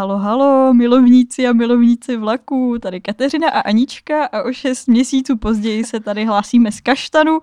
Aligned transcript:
Halo, 0.00 0.18
halo, 0.18 0.74
milovníci 0.74 1.46
a 1.46 1.52
milovníci 1.52 2.16
vlaků, 2.16 2.78
tady 2.78 3.00
Kateřina 3.00 3.50
a 3.50 3.60
Anička 3.60 4.24
a 4.24 4.42
o 4.42 4.52
šest 4.52 4.86
měsíců 4.86 5.36
později 5.36 5.84
se 5.84 6.00
tady 6.00 6.24
hlásíme 6.24 6.72
z 6.72 6.80
Kaštanu 6.80 7.40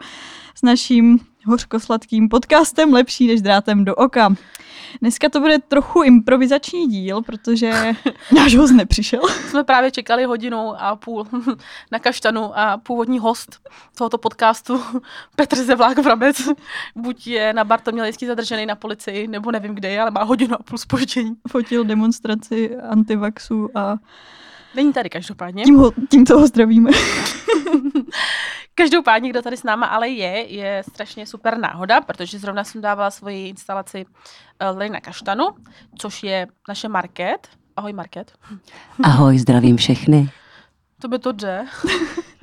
s 0.56 0.62
naším 0.62 1.20
hořkosladkým 1.46 2.30
podcastem 2.30 2.94
Lepší 2.94 3.28
než 3.28 3.42
drátem 3.42 3.86
do 3.86 3.96
oka. 3.96 4.36
Dneska 5.02 5.30
to 5.30 5.40
bude 5.40 5.60
trochu 5.60 6.04
improvizační 6.04 6.88
díl, 6.88 7.22
protože 7.22 7.94
náš 8.36 8.56
host 8.56 8.72
nepřišel. 8.72 9.22
Jsme 9.50 9.64
právě 9.64 9.92
čekali 9.92 10.24
hodinu 10.24 10.74
a 10.78 10.96
půl 10.96 11.28
na 11.92 12.00
kaštanu 12.00 12.60
a 12.60 12.78
původní 12.78 13.20
host 13.20 13.70
tohoto 13.98 14.18
podcastu, 14.18 14.82
Petr 15.36 15.56
Zevlák 15.56 15.98
Vrabec, 15.98 16.50
buď 16.96 17.28
je 17.28 17.54
na 17.54 17.64
Bartomělejský 17.64 18.26
zadržený 18.28 18.66
na 18.66 18.76
policii, 18.76 19.28
nebo 19.28 19.52
nevím 19.52 19.76
kde 19.76 19.90
je, 19.90 20.02
ale 20.02 20.12
má 20.12 20.24
hodinu 20.24 20.56
a 20.60 20.64
půl 20.64 20.78
spoždění. 20.78 21.36
Fotil 21.48 21.84
demonstraci 21.84 22.78
antivaxu 22.78 23.70
a 23.76 23.98
Není 24.76 24.94
tady 24.94 25.10
každopádně. 25.10 25.64
Tím 25.64 25.76
ho, 25.76 25.92
tímto 26.10 26.40
ho 26.40 26.48
zdravíme. 26.48 26.92
Každopádně, 28.78 29.30
kdo 29.30 29.42
tady 29.42 29.58
s 29.58 29.64
náma 29.64 29.86
ale 29.86 30.10
je, 30.10 30.54
je 30.54 30.84
strašně 30.92 31.26
super 31.26 31.58
náhoda, 31.58 32.02
protože 32.02 32.40
zrovna 32.40 32.64
jsem 32.64 32.82
dávala 32.82 33.12
svoji 33.12 33.48
instalaci 33.50 34.06
uh, 34.72 34.90
na 34.90 35.00
Kaštanu, 35.00 35.48
což 35.98 36.24
je 36.24 36.48
naše 36.68 36.88
market. 36.88 37.48
Ahoj 37.76 37.94
Market. 37.94 38.34
Ahoj, 39.04 39.38
zdravím 39.38 39.78
všechny. 39.78 40.30
To 41.02 41.08
by 41.08 41.20
to 41.20 41.32
jde. 41.32 41.66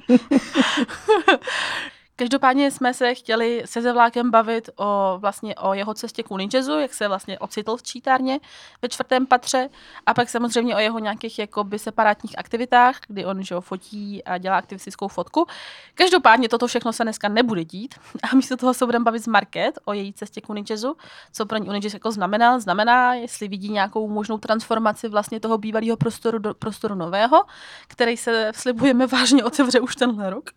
Každopádně 2.17 2.70
jsme 2.70 2.95
se 2.95 3.15
chtěli 3.15 3.62
se 3.65 3.83
Zevlákem 3.83 4.31
bavit 4.31 4.70
o, 4.77 5.19
vlastně 5.19 5.55
o 5.55 5.75
jeho 5.75 5.95
cestě 5.95 6.23
k 6.23 6.31
Unijazzu, 6.31 6.79
jak 6.79 6.95
se 6.95 7.09
vlastně 7.09 7.39
ocitl 7.39 7.77
v 7.77 7.83
čítárně 7.83 8.41
ve 8.83 8.89
čtvrtém 8.89 9.27
patře 9.27 9.69
a 10.07 10.15
pak 10.15 10.29
samozřejmě 10.29 10.77
o 10.77 10.79
jeho 10.79 10.98
nějakých 10.98 11.39
jakoby 11.39 11.79
separátních 11.79 12.39
aktivitách, 12.39 12.97
kdy 13.09 13.25
on 13.25 13.42
že 13.42 13.55
fotí 13.61 14.25
a 14.25 14.39
dělá 14.39 14.59
aktivistickou 14.59 15.09
fotku. 15.09 15.47
Každopádně 15.95 16.48
toto 16.48 16.67
všechno 16.67 16.92
se 16.92 17.03
dneska 17.03 17.29
nebude 17.29 17.65
dít 17.65 17.95
a 18.33 18.37
místo 18.37 18.57
toho 18.57 18.75
se 18.75 18.87
budeme 18.87 19.05
bavit 19.05 19.25
s 19.25 19.27
Market 19.27 19.79
o 19.85 19.92
její 19.92 20.12
cestě 20.12 20.41
k 20.41 20.51
Unijazzu, 20.51 20.97
co 21.33 21.47
pro 21.47 21.59
ní 21.59 21.69
Unijazz 21.69 21.95
jako 21.95 22.11
znamená, 22.11 22.59
znamená, 22.59 23.15
jestli 23.15 23.48
vidí 23.48 23.69
nějakou 23.69 24.09
možnou 24.09 24.39
transformaci 24.39 25.09
vlastně 25.09 25.41
toho 25.41 25.59
bývalého 25.59 25.97
prostoru 25.97 26.39
do 26.39 26.55
prostoru 26.55 26.95
nového, 26.95 27.45
který 27.89 28.17
se 28.17 28.53
slibujeme 28.55 29.07
vážně 29.07 29.45
otevře 29.45 29.81
už 29.81 29.97
tenhle 29.97 30.31
rok. 30.31 30.51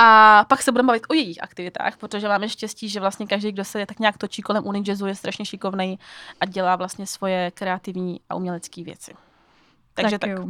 A 0.00 0.44
pak 0.48 0.57
se 0.62 0.72
budeme 0.72 0.86
bavit 0.86 1.02
o 1.08 1.14
jejich 1.14 1.42
aktivitách, 1.42 1.96
protože 1.96 2.28
máme 2.28 2.48
štěstí, 2.48 2.88
že 2.88 3.00
vlastně 3.00 3.26
každý, 3.26 3.52
kdo 3.52 3.64
se 3.64 3.86
tak 3.86 3.98
nějak 3.98 4.18
točí 4.18 4.42
kolem 4.42 4.66
Unijazzu, 4.66 5.06
je 5.06 5.14
strašně 5.14 5.44
šikovný 5.44 5.98
a 6.40 6.46
dělá 6.46 6.76
vlastně 6.76 7.06
svoje 7.06 7.50
kreativní 7.50 8.20
a 8.28 8.34
umělecké 8.34 8.84
věci. 8.84 9.14
Takže 9.94 10.18
tak. 10.18 10.30
tak. 10.30 10.38
Jo. 10.38 10.46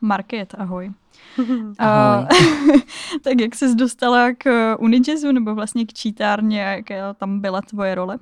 Market, 0.00 0.54
ahoj. 0.58 0.92
ahoj. 1.78 2.26
Uh, 2.32 2.78
tak 3.22 3.40
jak 3.40 3.54
jsi 3.54 3.74
dostala 3.74 4.32
k 4.38 4.76
Unijazzu 4.78 5.32
nebo 5.32 5.54
vlastně 5.54 5.86
k 5.86 5.92
čítárně, 5.92 6.60
jaká 6.60 7.14
tam 7.14 7.40
byla 7.40 7.62
tvoje 7.62 7.94
role? 7.94 8.18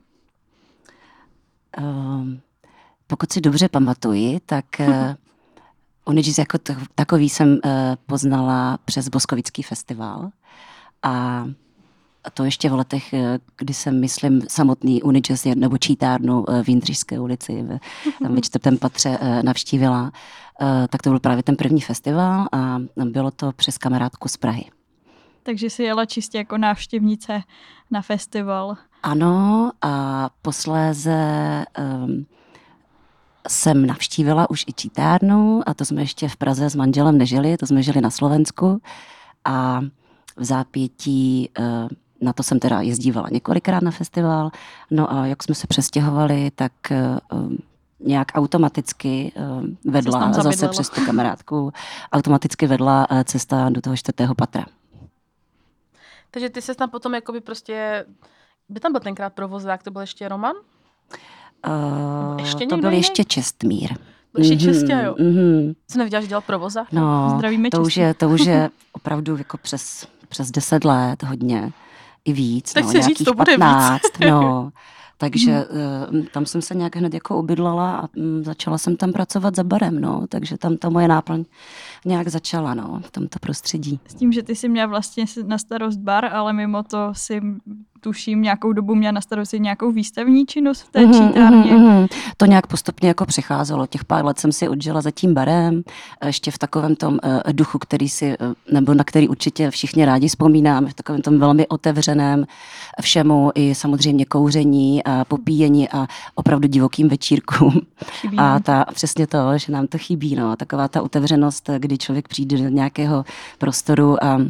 Uh, 1.78 2.26
pokud 3.06 3.32
si 3.32 3.40
dobře 3.40 3.68
pamatuji, 3.68 4.40
tak 4.46 4.64
uh, 4.78 5.14
Unijazz 6.04 6.38
jako 6.38 6.58
takový 6.94 7.28
jsem 7.28 7.48
uh, 7.52 7.60
poznala 8.06 8.78
přes 8.84 9.08
Boskovický 9.08 9.62
festival. 9.62 10.30
A 11.02 11.44
to 12.34 12.44
ještě 12.44 12.70
v 12.70 12.74
letech, 12.74 13.12
eh, 13.12 13.38
kdy 13.56 13.74
jsem, 13.74 14.00
myslím, 14.00 14.42
samotný 14.48 15.02
Unijazz 15.02 15.44
nebo 15.54 15.78
čítárnu 15.78 16.44
eh, 16.50 16.62
v 16.62 16.68
Jindřišské 16.68 17.20
ulici, 17.20 17.64
tam 18.22 18.34
ve 18.34 18.40
čtvrtém 18.40 18.78
patře 18.78 19.18
eh, 19.20 19.42
navštívila, 19.42 20.12
tak 20.88 21.02
to 21.02 21.10
byl 21.10 21.20
právě 21.20 21.42
ten 21.42 21.56
první 21.56 21.80
festival 21.80 22.46
a 22.52 22.78
bylo 23.04 23.30
to 23.30 23.52
přes 23.52 23.78
kamarádku 23.78 24.28
z 24.28 24.36
Prahy. 24.36 24.64
Takže 25.42 25.70
jsi 25.70 25.82
jela 25.82 26.06
čistě 26.06 26.38
jako 26.38 26.58
návštěvnice 26.58 27.42
na 27.90 28.02
festival. 28.02 28.76
Ano 29.02 29.72
a 29.82 30.30
posléze 30.42 31.64
um, 31.78 32.26
jsem 33.48 33.86
navštívila 33.86 34.50
už 34.50 34.64
i 34.68 34.72
čítárnu 34.72 35.62
a 35.66 35.74
to 35.74 35.84
jsme 35.84 36.02
ještě 36.02 36.28
v 36.28 36.36
Praze 36.36 36.70
s 36.70 36.74
manželem 36.74 37.18
nežili, 37.18 37.56
to 37.56 37.66
jsme 37.66 37.82
žili 37.82 38.00
na 38.00 38.10
Slovensku 38.10 38.82
a 39.44 39.80
v 40.36 40.44
zápětí 40.44 41.50
eh, 41.58 41.88
na 42.20 42.32
to 42.32 42.42
jsem 42.42 42.58
teda 42.58 42.80
jezdívala 42.80 43.28
několikrát 43.32 43.82
na 43.82 43.90
festival. 43.90 44.50
No 44.90 45.12
a 45.12 45.26
jak 45.26 45.42
jsme 45.42 45.54
se 45.54 45.66
přestěhovali, 45.66 46.50
tak 46.54 46.72
eh, 46.90 47.18
nějak 48.00 48.26
automaticky 48.34 49.32
eh, 49.36 49.90
vedla 49.90 50.32
zase 50.32 50.68
přes 50.68 50.90
tu 50.90 51.06
kamarádku, 51.06 51.72
automaticky 52.12 52.66
vedla 52.66 53.06
cesta 53.24 53.70
do 53.70 53.80
toho 53.80 53.96
čtvrtého 53.96 54.34
patra. 54.34 54.66
Takže 56.30 56.50
ty 56.50 56.62
se 56.62 56.74
tam 56.74 56.90
potom 56.90 57.14
jakoby 57.14 57.40
prostě, 57.40 58.04
by 58.68 58.80
tam 58.80 58.92
byl 58.92 59.00
tenkrát 59.00 59.32
provozák, 59.32 59.82
to 59.82 59.90
byl 59.90 60.00
ještě 60.00 60.28
Roman? 60.28 60.56
Uh, 61.66 62.40
ještě 62.40 62.66
to 62.66 62.76
byl 62.76 62.90
jiný? 62.90 62.96
ještě 62.96 63.24
Čestmír. 63.24 63.94
Ještě 64.38 64.54
mm-hmm, 64.54 64.72
čistě, 64.72 65.02
jo. 65.04 65.14
Mm-hmm. 65.14 65.74
Jsi 65.90 65.98
neviděla, 65.98 66.20
že 66.20 66.28
dělal 66.28 66.42
provoza? 66.42 66.86
No, 66.92 67.32
Zdravíme 67.34 67.70
to 67.70 67.82
už, 67.82 67.96
je, 67.96 68.14
to 68.14 68.28
už 68.28 68.40
je 68.46 68.70
opravdu 68.92 69.36
jako 69.36 69.56
přes 69.56 70.06
přes 70.30 70.50
deset 70.50 70.84
let, 70.84 71.22
hodně, 71.22 71.72
i 72.24 72.32
víc, 72.32 72.72
tak 72.72 72.84
no, 72.84 72.92
nějakých 72.92 73.16
říct, 73.16 73.24
to 73.24 73.34
bude 73.34 73.58
15, 73.58 74.02
víc. 74.02 74.30
no. 74.30 74.70
Takže 75.18 75.66
hmm. 76.10 76.22
tam 76.22 76.46
jsem 76.46 76.62
se 76.62 76.74
nějak 76.74 76.96
hned 76.96 77.14
jako 77.14 77.38
ubydlala 77.38 77.96
a 77.96 78.08
mm, 78.16 78.44
začala 78.44 78.78
jsem 78.78 78.96
tam 78.96 79.12
pracovat 79.12 79.56
za 79.56 79.64
barem, 79.64 80.00
no. 80.00 80.26
Takže 80.28 80.58
tam 80.58 80.76
ta 80.76 80.88
moje 80.88 81.08
náplň 81.08 81.44
nějak 82.04 82.28
začala, 82.28 82.74
no, 82.74 83.00
v 83.04 83.10
tomto 83.10 83.38
prostředí. 83.38 84.00
S 84.06 84.14
tím, 84.14 84.32
že 84.32 84.42
ty 84.42 84.56
jsi 84.56 84.68
měla 84.68 84.86
vlastně 84.86 85.24
na 85.46 85.58
starost 85.58 85.98
bar, 85.98 86.24
ale 86.24 86.52
mimo 86.52 86.82
to 86.82 87.12
si 87.12 87.40
tuším, 88.00 88.42
nějakou 88.42 88.72
dobu 88.72 88.94
měla 88.94 89.12
na 89.12 89.20
starosti 89.20 89.60
nějakou 89.60 89.92
výstavní 89.92 90.46
činnost 90.46 90.80
v 90.80 90.90
té 90.90 91.00
mm-hmm, 91.00 91.28
čítárně. 91.28 91.72
Mm-hmm. 91.72 92.08
To 92.36 92.46
nějak 92.46 92.66
postupně 92.66 93.08
jako 93.08 93.26
přicházelo. 93.26 93.86
Těch 93.86 94.04
pár 94.04 94.24
let 94.24 94.38
jsem 94.38 94.52
si 94.52 94.68
odžila 94.68 95.00
za 95.00 95.10
tím 95.10 95.34
barem, 95.34 95.82
ještě 96.26 96.50
v 96.50 96.58
takovém 96.58 96.96
tom 96.96 97.12
uh, 97.24 97.52
duchu, 97.52 97.78
který 97.78 98.08
si, 98.08 98.38
uh, 98.38 98.52
nebo 98.72 98.94
na 98.94 99.04
který 99.04 99.28
určitě 99.28 99.70
všichni 99.70 100.04
rádi 100.04 100.28
vzpomínáme, 100.28 100.88
v 100.88 100.94
takovém 100.94 101.22
tom 101.22 101.38
velmi 101.38 101.68
otevřeném 101.68 102.46
všemu, 103.00 103.50
i 103.54 103.74
samozřejmě 103.74 104.24
kouření 104.24 105.04
a 105.04 105.24
popíjení 105.24 105.88
a 105.88 106.06
opravdu 106.34 106.68
divokým 106.68 107.08
večírkům. 107.08 107.80
Chybí. 108.20 108.36
A 108.38 108.60
ta, 108.60 108.84
přesně 108.94 109.26
to, 109.26 109.58
že 109.58 109.72
nám 109.72 109.86
to 109.86 109.98
chybí, 109.98 110.36
no, 110.36 110.56
taková 110.56 110.88
ta 110.88 111.02
otevřenost, 111.02 111.70
kdy 111.78 111.98
člověk 111.98 112.28
přijde 112.28 112.58
do 112.58 112.68
nějakého 112.68 113.24
prostoru 113.58 114.24
a 114.24 114.40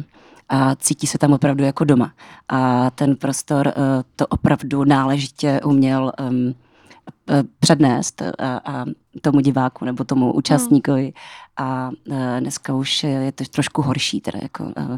a 0.51 0.75
cítí 0.75 1.07
se 1.07 1.17
tam 1.17 1.33
opravdu 1.33 1.63
jako 1.63 1.83
doma. 1.83 2.13
A 2.49 2.89
ten 2.89 3.15
prostor 3.15 3.67
uh, 3.67 3.73
to 4.15 4.27
opravdu 4.27 4.83
náležitě 4.83 5.61
uměl 5.63 6.11
um, 6.29 6.55
přednést 7.59 8.21
a, 8.21 8.61
a 8.65 8.85
tomu 9.21 9.39
diváku 9.39 9.85
nebo 9.85 10.03
tomu 10.03 10.33
účastníkovi. 10.33 11.13
A 11.57 11.89
uh, 12.07 12.15
dneska 12.39 12.73
už 12.73 13.03
je 13.03 13.31
to 13.31 13.43
trošku 13.43 13.81
horší 13.81 14.21
teda 14.21 14.39
jako, 14.41 14.63
uh, 14.63 14.71
uh, 14.71 14.97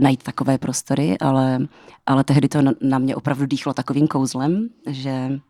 najít 0.00 0.22
takové 0.22 0.58
prostory, 0.58 1.18
ale, 1.18 1.58
ale 2.06 2.24
tehdy 2.24 2.48
to 2.48 2.62
na, 2.80 2.98
mě 2.98 3.16
opravdu 3.16 3.46
dýchlo 3.46 3.74
takovým 3.74 4.06
kouzlem, 4.06 4.68
že 4.86 5.40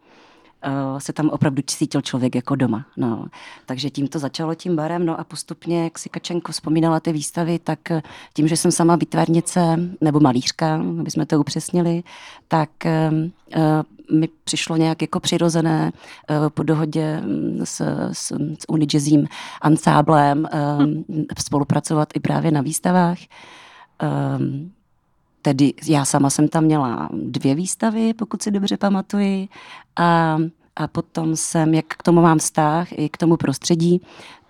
se 0.99 1.13
tam 1.13 1.29
opravdu 1.29 1.63
cítil 1.67 2.01
člověk 2.01 2.35
jako 2.35 2.57
doma. 2.57 2.87
No. 2.97 3.27
Takže 3.67 3.91
tím 3.91 4.09
to 4.09 4.19
začalo 4.19 4.55
tím 4.55 4.77
barem, 4.77 5.07
no 5.07 5.21
a 5.21 5.25
postupně, 5.25 5.85
jak 5.85 5.99
si 5.99 6.09
Kačenko 6.09 6.53
vzpomínala 6.53 7.01
ty 7.01 7.13
výstavy, 7.13 7.59
tak 7.59 7.91
eh, 7.91 8.03
tím, 8.35 8.49
že 8.49 8.57
jsem 8.57 8.73
sama 8.73 8.97
výtvarnice 8.97 9.81
nebo 10.01 10.21
malířka, 10.21 10.75
aby 11.01 11.11
jsme 11.11 11.27
to 11.27 11.41
upřesnili, 11.41 12.03
tak 12.49 12.71
uh, 12.87 14.19
mi 14.19 14.29
přišlo 14.45 14.77
nějak 14.77 15.03
jako 15.03 15.21
přirozené 15.21 15.93
uh, 15.93 16.49
po 16.49 16.63
dohodě 16.63 17.21
mm, 17.21 17.61
s, 17.65 17.81
s, 18.13 18.33
s 18.59 18.69
Unijazzím 18.69 19.27
ansáblem 19.63 20.49
um, 20.79 21.05
spolupracovat 21.39 22.09
i 22.15 22.21
právě 22.21 22.51
na 22.51 22.61
výstavách. 22.61 23.19
Tedy 25.45 25.75
já 25.87 26.05
sama 26.05 26.31
jsem 26.31 26.49
tam 26.49 26.65
měla 26.65 27.09
dvě 27.13 27.55
výstavy, 27.55 28.15
pokud 28.15 28.43
si 28.43 28.51
dobře 28.51 28.77
pamatuji. 28.77 29.49
A, 29.97 30.39
a 30.77 30.89
potom 30.89 31.37
jsem, 31.37 31.75
jak 31.75 31.87
k 31.87 32.03
tomu 32.03 32.23
mám 32.23 32.39
vztah, 32.39 32.93
i 32.93 33.09
k 33.09 33.17
tomu 33.17 33.37
prostředí, 33.37 34.01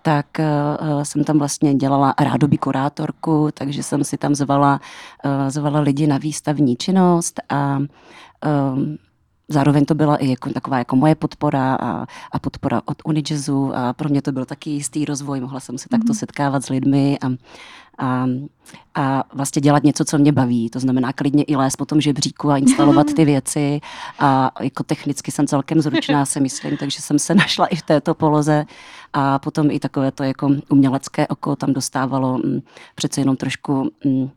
tak 0.01 0.25
uh, 0.39 1.03
jsem 1.03 1.23
tam 1.23 1.39
vlastně 1.39 1.75
dělala 1.75 2.13
rádoby 2.19 2.57
kurátorku, 2.57 3.49
takže 3.53 3.83
jsem 3.83 4.03
si 4.03 4.17
tam 4.17 4.35
zvala, 4.35 4.79
uh, 5.25 5.49
zvala 5.49 5.79
lidi 5.79 6.07
na 6.07 6.17
výstavní 6.17 6.75
činnost 6.75 7.41
a 7.49 7.77
um, 7.77 8.97
zároveň 9.47 9.85
to 9.85 9.95
byla 9.95 10.15
i 10.15 10.29
jako, 10.29 10.49
taková 10.49 10.77
jako 10.77 10.95
moje 10.95 11.15
podpora 11.15 11.75
a, 11.75 12.05
a 12.31 12.39
podpora 12.39 12.81
od 12.85 12.97
Unijazzu 13.05 13.75
a 13.75 13.93
pro 13.93 14.09
mě 14.09 14.21
to 14.21 14.31
byl 14.31 14.45
taky 14.45 14.69
jistý 14.69 15.05
rozvoj. 15.05 15.39
Mohla 15.39 15.59
jsem 15.59 15.77
se 15.77 15.89
takto 15.89 16.13
setkávat 16.13 16.65
s 16.65 16.69
lidmi 16.69 17.17
a, 17.21 17.27
a, 17.97 18.25
a 18.95 19.23
vlastně 19.33 19.61
dělat 19.61 19.83
něco, 19.83 20.05
co 20.05 20.17
mě 20.17 20.31
baví. 20.31 20.69
To 20.69 20.79
znamená 20.79 21.13
klidně 21.13 21.43
i 21.43 21.55
lézt 21.55 21.77
po 21.77 21.85
tom 21.85 22.01
žebříku 22.01 22.51
a 22.51 22.57
instalovat 22.57 23.07
ty 23.15 23.25
věci. 23.25 23.81
A 24.19 24.51
jako 24.61 24.83
technicky 24.83 25.31
jsem 25.31 25.47
celkem 25.47 25.81
zručná, 25.81 26.25
se 26.25 26.39
myslím, 26.39 26.77
takže 26.77 27.01
jsem 27.01 27.19
se 27.19 27.35
našla 27.35 27.65
i 27.65 27.75
v 27.75 27.81
této 27.81 28.13
poloze. 28.13 28.65
A 29.13 29.39
potom 29.39 29.71
i 29.71 29.79
takové 29.79 30.11
to 30.11 30.23
jako 30.23 30.49
umělecké 30.69 31.27
oko 31.27 31.55
tam 31.55 31.73
dostávalo 31.73 32.39
m, 32.43 32.61
přece 32.95 33.21
jenom 33.21 33.35
trošku 33.35 33.91
m, 34.05 34.31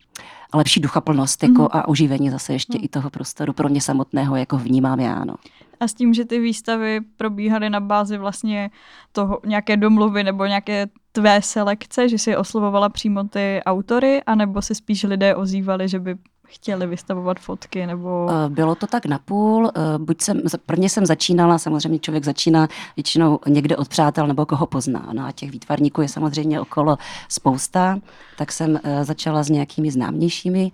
lepší 0.55 0.81
duchaplnost 0.81 1.43
jako 1.43 1.63
mm. 1.63 1.69
a 1.73 1.89
oživení 1.89 2.31
zase 2.31 2.53
ještě 2.53 2.79
mm. 2.79 2.85
i 2.85 2.89
toho 2.89 3.11
prostoru 3.11 3.53
pro 3.53 3.69
mě 3.69 3.81
samotného, 3.81 4.37
jako 4.37 4.59
vnímám 4.59 5.01
já. 5.01 5.25
No. 5.25 5.35
A 5.81 5.89
s 5.89 5.95
tím, 5.95 6.15
že 6.15 6.25
ty 6.25 6.39
výstavy 6.39 7.01
probíhaly 7.17 7.71
na 7.71 7.81
bázi 7.81 8.19
vlastně 8.19 8.71
toho 9.13 9.41
nějaké 9.47 9.77
domluvy 9.77 10.25
nebo 10.25 10.47
nějaké 10.47 10.87
tvé 11.19 11.43
selekce, 11.43 12.09
že 12.09 12.19
si 12.19 12.37
oslovovala 12.37 12.89
přímo 12.89 13.25
ty 13.25 13.61
autory, 13.67 14.23
anebo 14.27 14.63
se 14.63 14.75
spíš 14.75 15.03
lidé 15.03 15.35
ozývali, 15.35 15.89
že 15.89 15.99
by 15.99 16.17
chtěli 16.47 16.87
vystavovat 16.87 17.39
fotky 17.39 17.87
nebo... 17.87 18.27
Eh, 18.31 18.49
bylo 18.49 18.75
to 18.75 18.87
tak 18.87 19.07
napůl. 19.07 19.71
Eh, 19.75 19.99
buď 19.99 20.21
jsem, 20.23 20.41
prvně 20.67 20.89
jsem 20.89 21.07
začínala, 21.07 21.59
samozřejmě 21.59 21.99
člověk 21.99 22.25
začíná 22.25 22.69
většinou 22.97 23.39
někde 23.47 23.77
od 23.77 23.89
přátel 23.89 24.27
nebo 24.27 24.47
koho 24.47 24.67
pozná. 24.67 25.09
No 25.13 25.27
a 25.27 25.33
těch 25.33 25.51
výtvarníků 25.51 26.03
je 26.03 26.09
samozřejmě 26.09 26.61
okolo 26.61 26.99
spousta. 27.29 27.99
Tak 28.37 28.53
jsem 28.53 28.81
eh, 28.83 29.05
začala 29.05 29.43
s 29.43 29.51
nějakými 29.51 29.91
známějšími 29.91 30.73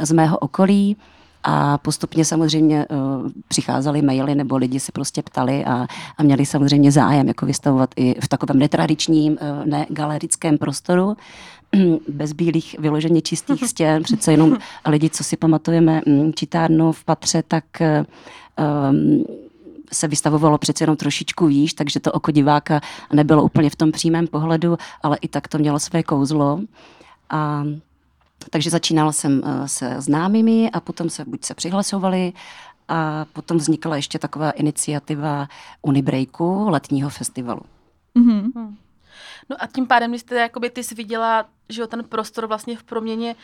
z 0.00 0.12
mého 0.12 0.38
okolí. 0.38 0.96
A 1.46 1.78
postupně 1.78 2.24
samozřejmě 2.24 2.86
uh, 2.90 3.30
přicházely 3.48 4.02
maily 4.02 4.34
nebo 4.34 4.56
lidi 4.56 4.80
se 4.80 4.92
prostě 4.92 5.22
ptali 5.22 5.64
a, 5.64 5.86
a 6.18 6.22
měli 6.22 6.46
samozřejmě 6.46 6.92
zájem 6.92 7.28
jako 7.28 7.46
vystavovat 7.46 7.90
i 7.96 8.20
v 8.20 8.28
takovém 8.28 8.58
netradičním, 8.58 9.32
uh, 9.32 9.66
ne 9.66 9.86
galerickém 9.88 10.58
prostoru 10.58 11.16
bez 12.08 12.32
bílých 12.32 12.76
vyloženě 12.78 13.22
čistých 13.22 13.64
stěn, 13.68 14.02
přece 14.02 14.32
jenom 14.32 14.56
lidi, 14.86 15.10
co 15.10 15.24
si 15.24 15.36
pamatujeme 15.36 16.00
mm, 16.06 16.32
čítárnu 16.34 16.92
v 16.92 17.04
patře, 17.04 17.42
tak 17.48 17.64
um, 17.80 19.24
se 19.92 20.08
vystavovalo 20.08 20.58
přece 20.58 20.82
jenom 20.82 20.96
trošičku 20.96 21.46
výš, 21.46 21.74
takže 21.74 22.00
to 22.00 22.12
oko 22.12 22.30
diváka 22.30 22.80
nebylo 23.12 23.42
úplně 23.42 23.70
v 23.70 23.76
tom 23.76 23.92
přímém 23.92 24.26
pohledu, 24.26 24.76
ale 25.02 25.18
i 25.20 25.28
tak 25.28 25.48
to 25.48 25.58
mělo 25.58 25.78
své 25.78 26.02
kouzlo. 26.02 26.60
A 27.30 27.64
takže 28.50 28.70
začínala 28.70 29.12
jsem 29.12 29.42
eh, 29.44 29.68
se 29.68 30.00
známými 30.00 30.70
a 30.70 30.80
potom 30.80 31.10
se 31.10 31.24
buď 31.24 31.44
se 31.44 31.54
přihlasovali 31.54 32.32
a 32.88 33.24
potom 33.32 33.56
vznikla 33.56 33.96
ještě 33.96 34.18
taková 34.18 34.50
iniciativa 34.50 35.48
Unibreaku, 35.82 36.68
letního 36.68 37.10
festivalu. 37.10 37.60
Mm-hmm. 38.16 38.74
No 39.50 39.56
a 39.58 39.66
tím 39.66 39.86
pádem, 39.86 40.10
když 40.10 40.20
jste, 40.20 40.34
jakoby, 40.34 40.70
ty 40.70 40.84
jsi 40.84 40.94
viděla, 40.94 41.46
že 41.68 41.86
ten 41.86 42.04
prostor 42.04 42.46
vlastně 42.46 42.76
v 42.76 42.82
proměně 42.82 43.36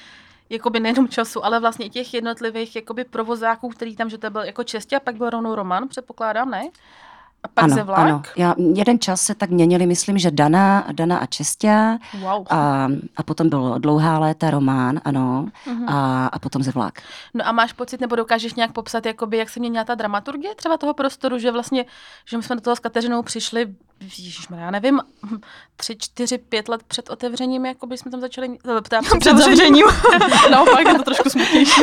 jakoby 0.51 0.81
nejenom 0.81 1.09
času, 1.09 1.45
ale 1.45 1.61
vlastně 1.61 1.89
těch 1.89 2.15
jednotlivých 2.15 2.77
jakoby 2.77 3.05
provozáků, 3.05 3.69
který 3.69 3.97
tam, 3.97 4.11
že 4.11 4.19
to 4.19 4.31
byl 4.31 4.43
jako 4.43 4.65
čestě 4.65 4.97
a 4.97 5.01
pak 5.01 5.17
byl 5.17 5.31
rovnou 5.31 5.55
Roman, 5.55 5.89
předpokládám, 5.89 6.51
ne? 6.51 6.71
A 7.43 7.49
pak 7.49 7.65
ano, 7.65 7.75
ze 7.75 7.83
vlak? 7.83 7.99
Ano. 7.99 8.23
Já, 8.37 8.55
jeden 8.75 8.99
čas 8.99 9.21
se 9.21 9.35
tak 9.35 9.51
měnili, 9.51 9.87
myslím, 9.87 10.19
že 10.19 10.31
Dana, 10.31 10.87
Dana 10.93 11.19
a 11.19 11.27
Čestě. 11.27 11.99
Wow. 12.21 12.47
A, 12.51 12.89
a 13.17 13.23
potom 13.23 13.49
bylo 13.49 13.79
dlouhá 13.79 14.19
léta 14.19 14.51
Román, 14.51 15.01
ano. 15.05 15.47
Uh-huh. 15.67 15.85
A, 15.89 16.27
a 16.27 16.39
potom 16.39 16.63
ze 16.63 16.71
vlak. 16.71 17.03
No 17.35 17.49
a 17.49 17.53
máš 17.53 17.73
pocit, 17.73 18.01
nebo 18.01 18.17
dokážeš 18.17 18.55
nějak 18.55 18.73
popsat, 18.73 19.07
jakoby, 19.07 19.37
jak 19.37 19.49
se 19.49 19.61
měnila 19.61 19.85
ta 19.85 19.95
dramaturgie 19.95 20.55
třeba 20.55 20.77
toho 20.77 20.95
prostoru, 20.95 21.39
že 21.39 21.51
vlastně, 21.51 21.85
že 22.25 22.37
my 22.37 22.43
jsme 22.43 22.57
do 22.57 22.63
toho 22.63 22.77
s 22.77 22.81
Kateřinou 22.81 23.23
přišli 23.23 23.75
Ježišmarja, 24.01 24.65
já 24.65 24.71
nevím, 24.71 25.01
tři, 25.77 25.97
čtyři, 25.97 26.39
pět 26.39 26.69
let 26.69 26.83
před 26.83 27.11
otevřením, 27.11 27.67
jako 27.67 27.87
by 27.87 27.99
jsme 27.99 28.11
tam 28.11 28.21
začali, 28.21 28.59
ptá, 28.83 29.03
před, 29.03 29.19
před 29.19 29.37
zavřením, 29.37 29.87
no 30.51 30.65
pak 30.73 30.87
je 30.87 30.95
to 30.95 31.03
trošku 31.03 31.31
smutnější, 31.31 31.83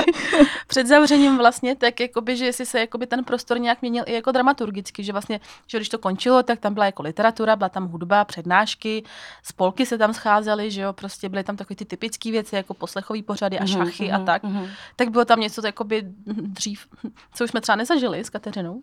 před 0.68 0.88
zavřením 0.88 1.38
vlastně, 1.38 1.75
tak 1.75 2.00
jakoby, 2.00 2.38
že 2.38 2.45
jestli 2.45 2.65
se 2.65 2.80
jakoby 2.80 3.07
ten 3.07 3.24
prostor 3.24 3.59
nějak 3.59 3.81
měnil 3.81 4.04
i 4.07 4.13
jako 4.13 4.31
dramaturgicky, 4.31 5.04
že 5.04 5.12
vlastně, 5.12 5.39
že 5.67 5.77
když 5.77 5.89
to 5.89 5.97
končilo, 5.97 6.44
tak 6.44 6.59
tam 6.59 6.73
byla 6.73 6.85
jako 6.85 7.03
literatura, 7.03 7.55
byla 7.55 7.69
tam 7.69 7.88
hudba, 7.88 8.25
přednášky, 8.25 9.03
spolky 9.44 9.85
se 9.85 9.97
tam 9.97 10.13
scházely, 10.13 10.71
že 10.71 10.81
jo, 10.81 10.94
prostě 10.94 11.29
byly 11.29 11.44
tam 11.44 11.55
takové 11.55 11.75
ty 11.75 11.85
typické 11.85 12.31
věci, 12.31 12.55
jako 12.55 12.73
poslechový 12.73 13.23
pořady 13.23 13.59
a 13.59 13.63
mhm, 13.63 13.73
šachy 13.73 14.03
mm-hmm, 14.03 14.21
a 14.21 14.25
tak, 14.25 14.44
mm-hmm. 14.44 14.69
tak 14.95 15.09
bylo 15.09 15.25
tam 15.25 15.39
něco 15.39 15.65
jakoby 15.65 16.03
dřív, 16.25 16.88
co 17.33 17.44
už 17.44 17.49
jsme 17.49 17.61
třeba 17.61 17.75
nezažili 17.75 18.19
s 18.19 18.29
Kateřinou? 18.29 18.81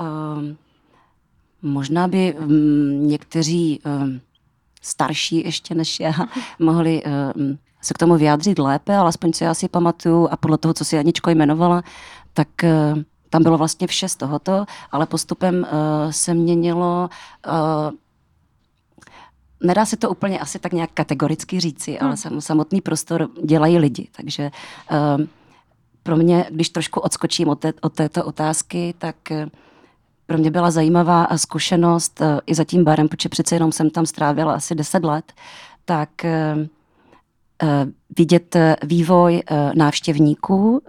Um 0.00 0.56
Možná 1.62 2.08
by 2.08 2.34
um, 2.34 3.08
někteří 3.08 3.80
um, 3.84 4.20
starší 4.82 5.44
ještě 5.44 5.74
než 5.74 6.00
já 6.00 6.12
mohli 6.58 7.02
um, 7.36 7.58
se 7.82 7.94
k 7.94 7.98
tomu 7.98 8.16
vyjádřit 8.16 8.58
lépe, 8.58 8.96
ale 8.96 9.08
aspoň 9.08 9.32
co 9.32 9.44
já 9.44 9.54
si 9.54 9.68
pamatuju 9.68 10.28
a 10.30 10.36
podle 10.36 10.58
toho, 10.58 10.74
co 10.74 10.84
si 10.84 10.98
Aničko 10.98 11.30
jmenovala, 11.30 11.82
tak 12.34 12.48
uh, 12.64 13.02
tam 13.30 13.42
bylo 13.42 13.58
vlastně 13.58 13.86
vše 13.86 14.08
z 14.08 14.16
tohoto, 14.16 14.64
ale 14.92 15.06
postupem 15.06 15.56
uh, 15.56 16.10
se 16.10 16.34
měnilo 16.34 17.10
uh, 17.46 17.90
Nedá 19.62 19.86
se 19.86 19.96
to 19.96 20.10
úplně 20.10 20.40
asi 20.40 20.58
tak 20.58 20.72
nějak 20.72 20.90
kategoricky 20.94 21.60
říci, 21.60 21.98
hmm. 22.00 22.06
ale 22.06 22.40
samotný 22.40 22.80
prostor 22.80 23.28
dělají 23.44 23.78
lidi. 23.78 24.08
Takže 24.16 24.50
uh, 24.90 25.26
pro 26.02 26.16
mě, 26.16 26.46
když 26.50 26.68
trošku 26.68 27.00
odskočím 27.00 27.48
od, 27.48 27.60
té, 27.60 27.72
od 27.80 27.92
této 27.92 28.24
otázky, 28.24 28.94
tak 28.98 29.16
uh, 29.30 29.36
pro 30.30 30.38
mě 30.38 30.50
byla 30.50 30.70
zajímavá 30.70 31.26
zkušenost 31.36 32.20
eh, 32.20 32.40
i 32.46 32.54
za 32.54 32.64
tím 32.64 32.84
barem, 32.84 33.08
protože 33.08 33.28
přece 33.28 33.54
jenom 33.54 33.72
jsem 33.72 33.90
tam 33.90 34.06
strávila 34.06 34.54
asi 34.54 34.74
10 34.74 35.04
let, 35.04 35.32
tak 35.84 36.24
eh, 36.24 36.56
vidět 38.18 38.56
vývoj 38.82 39.42
návštěvníků, 39.74 40.82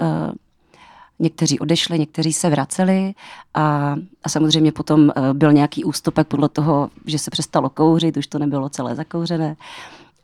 Někteří 1.21 1.59
odešli, 1.59 1.99
někteří 1.99 2.33
se 2.33 2.49
vraceli 2.49 3.13
a, 3.53 3.95
a 4.23 4.29
samozřejmě 4.29 4.71
potom 4.71 5.11
byl 5.33 5.53
nějaký 5.53 5.83
ústupek 5.83 6.27
podle 6.27 6.49
toho, 6.49 6.89
že 7.05 7.19
se 7.19 7.31
přestalo 7.31 7.69
kouřit, 7.69 8.17
už 8.17 8.27
to 8.27 8.39
nebylo 8.39 8.69
celé 8.69 8.95
zakouřené 8.95 9.55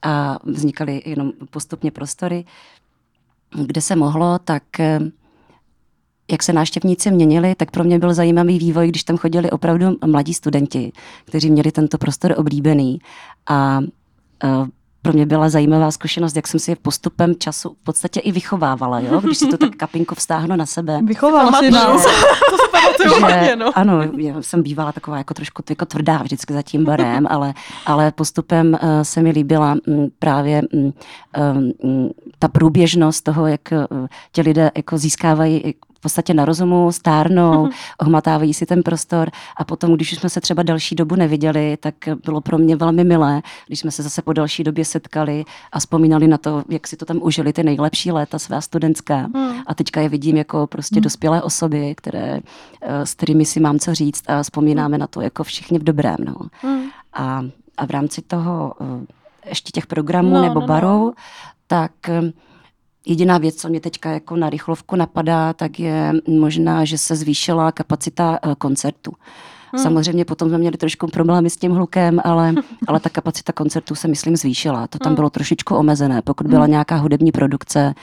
a 0.01 0.39
vznikaly 0.43 1.01
jenom 1.05 1.31
postupně 1.49 1.91
prostory, 1.91 2.45
kde 3.65 3.81
se 3.81 3.95
mohlo, 3.95 4.39
tak 4.39 4.63
jak 6.31 6.43
se 6.43 6.53
návštěvníci 6.53 7.11
měnili, 7.11 7.55
tak 7.55 7.71
pro 7.71 7.83
mě 7.83 7.99
byl 7.99 8.13
zajímavý 8.13 8.59
vývoj, 8.59 8.87
když 8.87 9.03
tam 9.03 9.17
chodili 9.17 9.51
opravdu 9.51 9.97
mladí 10.05 10.33
studenti, 10.33 10.91
kteří 11.25 11.51
měli 11.51 11.71
tento 11.71 11.97
prostor 11.97 12.33
oblíbený. 12.37 12.99
A 13.47 13.79
uh, 13.79 14.67
pro 15.07 15.13
mě 15.13 15.25
byla 15.25 15.49
zajímavá 15.49 15.91
zkušenost, 15.91 16.35
jak 16.35 16.47
jsem 16.47 16.59
si 16.59 16.71
je 16.71 16.75
postupem 16.75 17.35
času 17.35 17.75
v 17.81 17.83
podstatě 17.83 18.19
i 18.19 18.31
vychovávala, 18.31 18.99
jo? 18.99 19.21
když 19.21 19.37
si 19.37 19.47
to 19.47 19.57
tak 19.57 19.75
kapinku 19.75 20.15
vztáhnu 20.15 20.55
na 20.55 20.65
sebe. 20.65 20.99
Vychovala 21.03 21.59
si 21.59 21.71
nás. 21.71 22.03
to 22.49 22.57
se 22.57 22.67
pamatuju 22.71 23.55
no. 23.55 23.71
Ano, 23.75 24.01
já 24.17 24.41
jsem 24.41 24.63
bývala 24.63 24.91
taková 24.91 25.17
jako 25.17 25.33
trošku 25.33 25.63
jako 25.69 25.85
tvrdá 25.85 26.17
vždycky 26.17 26.53
za 26.53 26.61
tím 26.61 26.85
barem, 26.85 27.27
ale, 27.29 27.53
ale 27.85 28.11
postupem 28.11 28.73
uh, 28.83 29.01
se 29.01 29.21
mi 29.21 29.31
líbila 29.31 29.75
um, 29.87 30.09
právě 30.19 30.61
um, 30.73 30.93
um, 31.55 32.11
ta 32.39 32.47
průběžnost 32.47 33.23
toho, 33.23 33.47
jak 33.47 33.61
uh, 33.71 34.07
ti 34.31 34.41
lidé 34.41 34.71
jako 34.75 34.97
získávají 34.97 35.75
v 35.97 35.99
podstatě 35.99 36.33
na 36.33 36.45
rozumu, 36.45 36.91
stárnou, 36.91 37.69
ohmatávají 38.01 38.53
si 38.53 38.65
ten 38.65 38.83
prostor 38.83 39.29
a 39.57 39.63
potom, 39.63 39.93
když 39.93 40.13
jsme 40.13 40.29
se 40.29 40.41
třeba 40.41 40.63
další 40.63 40.95
dobu 40.95 41.15
neviděli, 41.15 41.77
tak 41.79 41.95
bylo 42.25 42.41
pro 42.41 42.57
mě 42.57 42.75
velmi 42.75 43.03
milé, 43.03 43.41
když 43.67 43.79
jsme 43.79 43.91
se 43.91 44.03
zase 44.03 44.21
po 44.21 44.33
další 44.33 44.63
době 44.63 44.85
setkali 44.85 45.45
a 45.71 45.79
vzpomínali 45.79 46.27
na 46.27 46.37
to, 46.37 46.63
jak 46.69 46.87
si 46.87 46.97
to 46.97 47.05
tam 47.05 47.19
užili 47.21 47.53
ty 47.53 47.63
nejlepší 47.63 48.11
léta 48.11 48.39
svá 48.39 48.61
studentská. 48.61 49.15
Hmm. 49.15 49.61
A 49.67 49.73
teďka 49.73 50.01
je 50.01 50.09
vidím 50.09 50.37
jako 50.37 50.67
prostě 50.67 50.95
hmm. 50.95 51.03
dospělé 51.03 51.41
osoby, 51.41 51.95
které, 51.95 52.39
eh, 52.81 53.05
s 53.05 53.13
kterými 53.13 53.45
si 53.45 53.59
mám 53.59 53.79
co 53.79 53.95
říct 53.95 54.23
a 54.29 54.43
vzpomínáme 54.43 54.95
hmm. 54.95 54.99
na 54.99 55.07
to 55.07 55.21
jako 55.21 55.43
všichni 55.43 55.79
v 55.79 55.83
dobrém. 55.83 56.17
No. 56.25 56.35
Hmm. 56.61 56.83
A, 57.13 57.45
a 57.77 57.85
v 57.85 57.89
rámci 57.89 58.21
toho 58.21 58.73
eh, 58.81 59.49
ještě 59.49 59.71
těch 59.71 59.87
programů 59.87 60.33
no, 60.33 60.41
nebo 60.41 60.59
no, 60.59 60.67
barů, 60.67 61.05
no. 61.05 61.13
tak 61.67 61.91
eh, 62.09 62.21
Jediná 63.07 63.37
věc, 63.37 63.55
co 63.55 63.69
mě 63.69 63.79
teďka 63.79 64.11
jako 64.11 64.35
na 64.35 64.49
rychlovku 64.49 64.95
napadá, 64.95 65.53
tak 65.53 65.79
je 65.79 66.13
možná, 66.27 66.85
že 66.85 66.97
se 66.97 67.15
zvýšila 67.15 67.71
kapacita 67.71 68.39
eh, 68.43 68.55
koncertu. 68.57 69.11
Hmm. 69.73 69.83
Samozřejmě 69.83 70.25
potom 70.25 70.49
jsme 70.49 70.57
měli 70.57 70.77
trošku 70.77 71.07
problémy 71.07 71.49
s 71.49 71.57
tím 71.57 71.71
hlukem, 71.71 72.21
ale, 72.23 72.53
ale 72.87 72.99
ta 72.99 73.09
kapacita 73.09 73.53
koncertů 73.53 73.95
se, 73.95 74.07
myslím, 74.07 74.35
zvýšila. 74.35 74.87
To 74.87 74.99
tam 74.99 75.09
hmm. 75.09 75.15
bylo 75.15 75.29
trošičku 75.29 75.75
omezené. 75.75 76.21
Pokud 76.21 76.47
byla 76.47 76.63
hmm. 76.63 76.71
nějaká 76.71 76.95
hudební 76.95 77.31
produkce, 77.31 77.93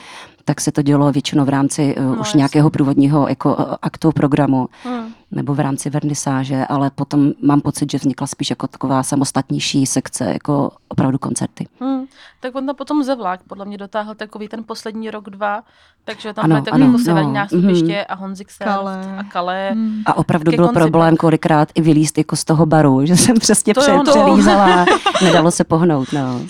tak 0.45 0.61
se 0.61 0.73
to 0.73 0.83
dělo 0.83 1.13
většinou 1.13 1.45
v 1.45 1.49
rámci 1.49 1.97
uh, 1.97 2.05
No, 2.05 2.13
už 2.13 2.19
jasně. 2.19 2.39
nějakého 2.39 2.71
průvodního 2.71 3.29
jako 3.29 3.55
uh, 3.55 3.65
aktu 3.83 4.13
programu 4.13 4.69
Hmm. 4.85 5.07
nebo 5.31 5.55
v 5.55 5.61
rámci 5.61 5.91
vernisáže, 5.91 6.67
ale 6.69 6.91
potom 6.91 7.33
mám 7.43 7.61
pocit, 7.61 7.91
že 7.91 7.99
vznikla 7.99 8.27
spíš 8.27 8.51
jako 8.51 8.67
taková 8.67 9.03
samostatnější 9.03 9.87
sekce, 9.87 10.25
jako 10.33 10.71
opravdu 10.89 11.19
koncerty. 11.19 11.67
Hmm. 11.81 12.05
Tak 12.41 12.55
on 12.55 12.67
tam 12.67 12.77
potom 12.77 13.03
Zevlák 13.03 13.41
podle 13.49 13.65
mě 13.65 13.79
dotáhl 13.79 14.15
takový 14.15 14.49
ten 14.49 14.65
poslední 14.67 15.11
rok, 15.11 15.31
dva, 15.31 15.63
takže 16.05 16.33
tam 16.35 16.45
Ano, 16.45 16.55
byly 16.55 16.65
takový 16.65 16.83
ano, 16.83 16.93
jako 16.93 17.05
severní 17.05 17.29
no, 17.29 17.35
nástupiště 17.35 17.95
mhm. 17.97 18.05
a 18.09 18.15
Honzik 18.15 18.51
se 18.51 18.65
Kale. 18.65 19.17
a 19.19 19.23
Kale. 19.25 19.71
Hmm. 19.73 20.03
A 20.07 20.17
opravdu 20.17 20.51
byl 20.53 20.65
konci 20.67 20.81
problém 20.81 21.17
kolikrát 21.17 21.69
i 21.75 21.81
vylíst 21.81 22.19
jako 22.19 22.37
z 22.37 22.45
toho 22.45 22.67
baru, 22.67 23.07
že 23.07 23.17
jsem 23.17 23.37
přesně 23.39 23.75
To 23.75 23.81
pře- 23.81 23.99
přelízala, 24.11 24.87
nedalo 25.23 25.51
se 25.51 25.65
pohnout. 25.65 26.09
No. 26.13 26.41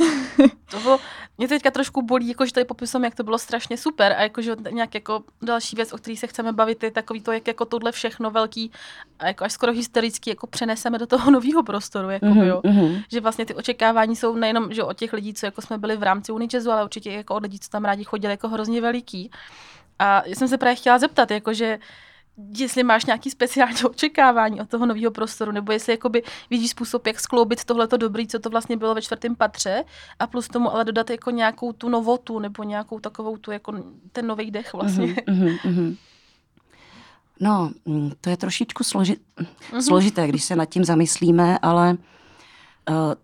To 0.70 0.80
bylo, 0.80 0.98
mě 1.38 1.48
teďka 1.48 1.70
trošku 1.70 2.02
bolí, 2.02 2.28
jakože 2.28 2.52
tady 2.52 2.64
popisujeme, 2.64 3.06
jak 3.06 3.14
to 3.14 3.22
bylo 3.22 3.38
strašně 3.38 3.76
super 3.76 4.12
a 4.12 4.22
jakože 4.22 4.56
nějak 4.70 4.94
jako 4.94 5.22
další 5.42 5.76
věc, 5.76 5.92
o 5.92 5.96
které 5.96 6.16
se 6.16 6.26
chceme 6.26 6.52
bavit, 6.52 6.82
je 6.82 6.90
takový 6.90 7.20
to, 7.20 7.32
jak 7.32 7.46
jako 7.46 7.64
tohle 7.64 7.92
všechno 7.92 8.30
velký 8.30 8.70
a 9.18 9.26
jako 9.26 9.44
až 9.44 9.52
skoro 9.52 9.72
hystericky 9.72 10.30
jako 10.30 10.46
přeneseme 10.46 10.98
do 10.98 11.06
toho 11.06 11.30
nového 11.30 11.62
prostoru, 11.62 12.10
jako 12.10 12.26
Mhm, 12.26 12.42
jo. 12.42 12.60
mhm. 12.64 13.02
Že 13.12 13.20
vlastně 13.20 13.46
ty 13.46 13.54
očekávání 13.54 14.16
jsou 14.16 14.34
nejenom 14.36 14.72
že 14.72 14.82
od 14.82 14.96
těch 14.98 15.12
lidí, 15.12 15.34
co 15.34 15.46
jako 15.46 15.62
jsme 15.62 15.78
byli 15.78 15.96
v 15.96 16.02
rámci 16.02 16.32
Unijazzu, 16.32 16.70
ale 16.70 16.84
určitě 16.84 17.12
jako 17.12 17.34
od 17.34 17.42
lidí, 17.42 17.58
co 17.58 17.70
tam 17.70 17.84
rádi 17.84 18.04
chodili, 18.04 18.32
jako 18.32 18.48
hrozně 18.48 18.80
veliký. 18.80 19.30
A 19.98 20.22
já 20.26 20.34
jsem 20.34 20.48
se 20.48 20.58
právě 20.58 20.76
chtěla 20.76 20.98
zeptat, 20.98 21.30
jakože 21.30 21.78
jestli 22.36 22.82
máš 22.82 23.04
nějaký 23.04 23.30
speciální 23.30 23.84
očekávání 23.90 24.60
od 24.60 24.68
toho 24.68 24.86
nového 24.86 25.10
prostoru, 25.10 25.52
nebo 25.52 25.72
jestli 25.72 25.92
jakoby 25.92 26.22
vidíš 26.50 26.70
způsob, 26.70 27.06
jak 27.06 27.20
skloubit 27.20 27.64
tohleto 27.64 27.96
dobrý, 27.96 28.26
co 28.26 28.38
to 28.38 28.50
vlastně 28.50 28.76
bylo 28.76 28.94
ve 28.94 29.02
čtvrtém 29.02 29.36
patře, 29.36 29.84
a 30.18 30.26
plus 30.26 30.48
tomu 30.48 30.72
ale 30.72 30.84
dodat 30.84 31.10
jako 31.10 31.30
nějakou 31.30 31.72
tu 31.72 31.88
novotu, 31.88 32.38
nebo 32.38 32.62
nějakou 32.62 32.98
takovou 33.00 33.36
tu, 33.36 33.50
jako 33.50 33.72
ten 34.12 34.26
nový 34.26 34.50
dech 34.50 34.72
vlastně. 34.72 35.16
Mhm, 35.28 35.46
mhm, 35.46 35.58
mhm. 35.64 35.96
No, 37.40 37.70
mm, 37.84 38.12
to 38.20 38.30
je 38.30 38.36
trošičku 38.36 38.82
složi- 38.82 39.16
složité, 39.80 40.28
když 40.28 40.44
se 40.44 40.56
nad 40.56 40.64
tím 40.64 40.84
zamyslíme, 40.84 41.58
ale 41.58 41.96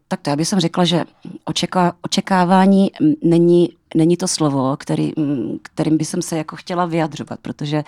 tak 0.09 0.21
to 0.21 0.31
já 0.31 0.37
bych 0.37 0.49
jsem 0.49 0.61
řekla, 0.61 0.85
že 0.85 1.05
očeká- 1.47 1.93
očekávání 2.03 2.91
mm, 3.01 3.13
není, 3.25 3.69
není 3.95 4.17
to 4.17 4.29
slovo, 4.29 4.77
který, 4.77 5.13
mm, 5.17 5.59
kterým 5.63 5.97
by 5.97 6.05
jsem 6.05 6.23
se 6.23 6.37
jako 6.37 6.57
chtěla 6.57 6.87
vyjadřovat, 6.87 7.41
protože 7.43 7.85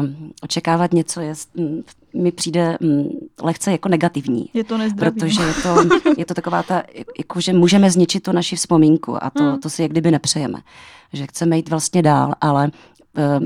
um, 0.00 0.32
očekávat 0.42 0.92
něco 0.92 1.20
je, 1.20 1.34
mm, 1.54 1.82
mi 2.14 2.32
přijde 2.32 2.76
mm, 2.80 3.08
lehce 3.42 3.72
jako 3.72 3.88
negativní. 3.88 4.50
Je 4.54 4.64
to 4.64 4.78
nezdravý. 4.78 5.20
Protože 5.20 5.42
je 5.42 5.54
to, 5.54 5.76
je 6.18 6.24
to 6.26 6.34
taková 6.34 6.62
ta, 6.62 6.82
jako, 7.18 7.40
že 7.40 7.52
můžeme 7.52 7.90
zničit 7.90 8.22
tu 8.22 8.32
naši 8.32 8.56
vzpomínku 8.56 9.24
a 9.24 9.30
to, 9.30 9.42
Hmm. 9.44 9.60
to 9.60 9.70
si 9.70 9.82
jak 9.82 9.90
kdyby 9.90 10.10
nepřejeme. 10.10 10.58
Že 11.12 11.26
chceme 11.26 11.56
jít 11.56 11.68
vlastně 11.68 12.02
dál, 12.02 12.32
ale 12.40 12.70
eh, 13.18 13.40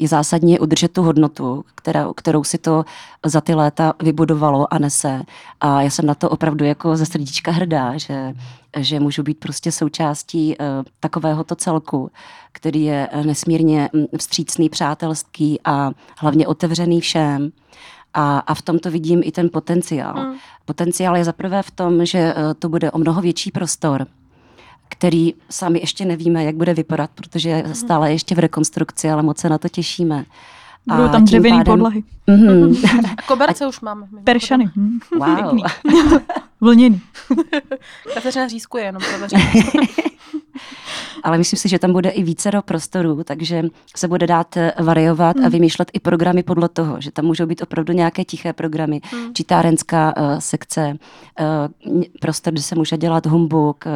je 0.00 0.08
zásadní 0.08 0.58
udržet 0.58 0.92
tu 0.92 1.02
hodnotu, 1.02 1.64
která, 1.74 2.08
kterou 2.16 2.44
si 2.44 2.58
to 2.58 2.84
za 3.26 3.40
ty 3.40 3.54
léta 3.54 3.94
vybudovalo 4.02 4.74
a 4.74 4.78
nese. 4.78 5.22
A 5.60 5.82
já 5.82 5.90
jsem 5.90 6.06
na 6.06 6.14
to 6.14 6.30
opravdu 6.30 6.64
jako 6.64 6.96
ze 6.96 7.06
srdíčka 7.06 7.50
hrdá, 7.50 7.96
že, 7.96 8.34
že 8.76 9.00
můžu 9.00 9.22
být 9.22 9.38
prostě 9.38 9.72
součástí 9.72 10.56
uh, 10.58 10.66
takovéhoto 11.00 11.54
celku, 11.54 12.10
který 12.52 12.84
je 12.84 13.08
eh, 13.12 13.24
nesmírně 13.24 13.90
mm, 13.92 14.04
vstřícný, 14.18 14.68
přátelský 14.68 15.60
a 15.64 15.90
hlavně 16.18 16.46
otevřený 16.46 17.00
všem. 17.00 17.52
A, 18.14 18.38
a 18.38 18.54
v 18.54 18.62
tom 18.62 18.78
to 18.78 18.90
vidím 18.90 19.20
i 19.24 19.32
ten 19.32 19.50
potenciál. 19.52 20.14
Hmm. 20.14 20.36
Potenciál 20.64 21.16
je 21.16 21.24
zaprvé 21.24 21.62
v 21.62 21.70
tom, 21.70 22.06
že 22.06 22.18
eh, 22.18 22.54
to 22.54 22.68
bude 22.68 22.90
o 22.90 22.98
mnoho 22.98 23.20
větší 23.20 23.50
prostor, 23.50 24.06
který 24.88 25.34
sami 25.50 25.78
ještě 25.78 26.04
nevíme, 26.04 26.44
jak 26.44 26.56
bude 26.56 26.74
vypadat, 26.74 27.10
protože 27.14 27.48
je 27.48 27.74
stále 27.74 28.12
ještě 28.12 28.34
v 28.34 28.38
rekonstrukci, 28.38 29.10
ale 29.10 29.22
moc 29.22 29.38
se 29.38 29.48
na 29.48 29.58
to 29.58 29.68
těšíme. 29.68 30.24
Budou 30.88 31.02
A 31.02 31.08
tam 31.08 31.20
tím 31.20 31.24
dřevěný 31.24 31.58
pádem- 31.58 31.72
podlahy. 31.72 32.02
Mhm. 32.26 32.76
A 33.18 33.22
koberce 33.26 33.66
už 33.66 33.80
máme. 33.80 34.06
Peršany. 34.24 34.70
Hm. 34.76 34.98
Wow. 35.18 35.58
Vlněný. 36.60 37.00
Kateřina 38.14 38.48
řízkuje 38.48 38.84
jenom 38.84 39.02
pro 39.10 39.18
veřejnost. 39.18 39.76
Ale 41.22 41.38
myslím 41.38 41.58
si, 41.58 41.68
že 41.68 41.78
tam 41.78 41.92
bude 41.92 42.10
i 42.10 42.22
více 42.22 42.50
do 42.50 42.62
prostoru, 42.62 43.24
takže 43.24 43.62
se 43.96 44.08
bude 44.08 44.26
dát 44.26 44.56
eh, 44.56 44.72
variovat 44.82 45.36
a 45.44 45.48
vymýšlet 45.48 45.90
i 45.92 46.00
programy 46.00 46.42
podle 46.42 46.68
toho, 46.68 46.96
že 47.00 47.10
tam 47.10 47.24
můžou 47.24 47.46
být 47.46 47.62
opravdu 47.62 47.92
nějaké 47.92 48.24
tiché 48.24 48.52
programy, 48.52 49.00
Hmm. 49.10 49.34
čítárenská 49.34 50.14
uh, 50.16 50.38
sekce, 50.38 50.96
uh, 51.86 52.02
prostor, 52.20 52.52
kde 52.52 52.62
se 52.62 52.74
může 52.74 52.96
dělat 52.96 53.26
humbuk, 53.26 53.84
uh, 53.86 53.92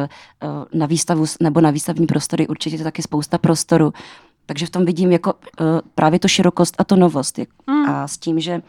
na 0.73 0.85
výstavu 0.85 1.25
nebo 1.41 1.61
na 1.61 1.71
výstavní 1.71 2.07
prostory 2.07 2.47
určitě 2.47 2.75
je 2.75 2.83
taky 2.83 3.01
spousta 3.01 3.37
prostoru. 3.37 3.93
Takže 4.51 4.65
v 4.65 4.69
tom 4.69 4.85
vidím 4.85 5.11
jako 5.11 5.33
uh, 5.33 5.65
právě 5.95 6.19
tu 6.19 6.27
širokost 6.27 6.75
a 6.77 6.83
tu 6.83 6.95
novost. 6.95 7.39
Jak- 7.39 7.49
Hmm. 7.67 7.85
A 7.89 8.07
s 8.07 8.17
tím, 8.17 8.39
že 8.39 8.61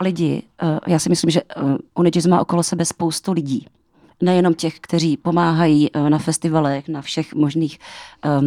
lidi, 0.00 0.42
uh, 0.62 0.78
já 0.86 0.98
si 0.98 1.08
myslím, 1.08 1.30
že 1.30 1.42
uh, 1.42 1.76
Unijazz 1.94 2.26
má 2.26 2.40
okolo 2.40 2.62
sebe 2.62 2.84
spoustu 2.84 3.32
lidí. 3.32 3.66
Nejenom 4.22 4.54
těch, 4.54 4.80
kteří 4.80 5.16
pomáhají 5.16 5.90
uh, 5.90 6.10
na 6.10 6.18
festivalech, 6.18 6.88
na 6.88 7.02
všech 7.02 7.34
možných 7.34 7.78
um, 8.40 8.46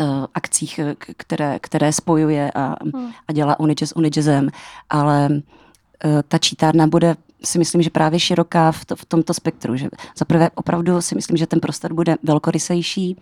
uh, 0.00 0.26
akcích, 0.34 0.80
které, 1.16 1.58
které 1.58 1.92
spojuje 1.92 2.52
a, 2.54 2.76
Hmm. 2.94 3.10
a 3.28 3.32
dělá 3.32 3.60
Unijazz 3.60 3.92
Unijazzem, 3.96 4.50
ale 4.90 5.28
uh, 5.30 5.40
ta 6.28 6.38
čítárna 6.38 6.86
bude 6.86 7.16
si 7.44 7.58
myslím, 7.58 7.82
že 7.82 7.90
právě 7.90 8.20
široká 8.20 8.72
v, 8.72 8.84
to, 8.84 8.96
v 8.96 9.04
tomto 9.04 9.34
spektru. 9.34 9.76
Že 9.76 9.88
zaprvé 10.18 10.50
opravdu 10.54 11.00
si 11.00 11.14
myslím, 11.14 11.36
že 11.36 11.46
ten 11.46 11.60
prostor 11.60 11.94
bude 11.94 12.16
velkorysejší 12.22 13.16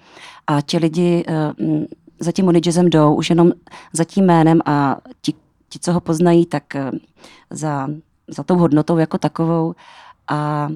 a 0.46 0.60
ti 0.60 0.78
lidi 0.78 1.24
uh, 1.28 1.84
za 2.20 2.32
tím 2.32 2.46
Unijazzem 2.46 2.90
jdou 2.90 3.14
už 3.14 3.30
jenom 3.30 3.52
za 3.92 4.04
tím 4.04 4.24
jménem 4.24 4.60
a 4.64 4.96
ti, 5.22 5.34
ti 5.68 5.78
co 5.78 5.92
ho 5.92 6.00
poznají, 6.00 6.46
tak 6.46 6.64
uh, 6.74 6.98
za, 7.50 7.88
za 8.28 8.42
tou 8.42 8.56
hodnotou 8.56 8.98
jako 8.98 9.18
takovou 9.18 9.74
a, 10.28 10.68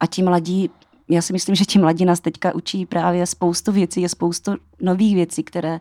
a 0.00 0.06
ti 0.06 0.22
mladí 0.22 0.70
já 1.08 1.22
si 1.22 1.32
myslím, 1.32 1.54
že 1.54 1.64
ti 1.64 1.78
mladí 1.78 2.04
nás 2.04 2.20
teďka 2.20 2.54
učí 2.54 2.86
právě 2.86 3.26
spoustu 3.26 3.72
věcí, 3.72 4.02
je 4.02 4.08
spoustu 4.08 4.52
nových 4.80 5.14
věcí, 5.14 5.42
které 5.42 5.80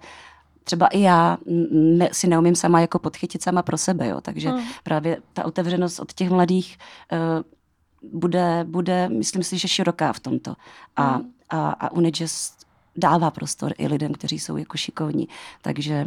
třeba 0.64 0.88
i 0.88 1.02
já 1.02 1.38
ne, 1.72 2.10
si 2.12 2.28
neumím 2.28 2.56
sama 2.56 2.82
jako 2.82 3.00
podchytit 3.00 3.44
sama 3.44 3.62
pro 3.62 3.78
sebe, 3.78 4.08
jo. 4.08 4.22
takže 4.22 4.50
Hmm. 4.50 4.64
právě 4.84 5.18
ta 5.34 5.46
otevřenost 5.46 6.00
od 6.00 6.14
těch 6.14 6.30
mladých 6.30 6.78
uh, 7.12 8.20
bude, 8.20 8.66
bude, 8.68 9.10
myslím 9.10 9.44
si, 9.44 9.58
že 9.58 9.68
široká 9.68 10.14
v 10.14 10.20
tomto. 10.20 10.54
A, 10.96 11.16
Hmm. 11.16 11.32
a, 11.50 11.70
a 11.72 11.92
Unijazz 11.92 12.52
dává 12.96 13.32
prostor 13.32 13.74
i 13.78 13.88
lidem, 13.88 14.14
kteří 14.14 14.40
jsou 14.40 14.58
jako 14.58 14.78
šikovní, 14.78 15.28
takže 15.62 16.06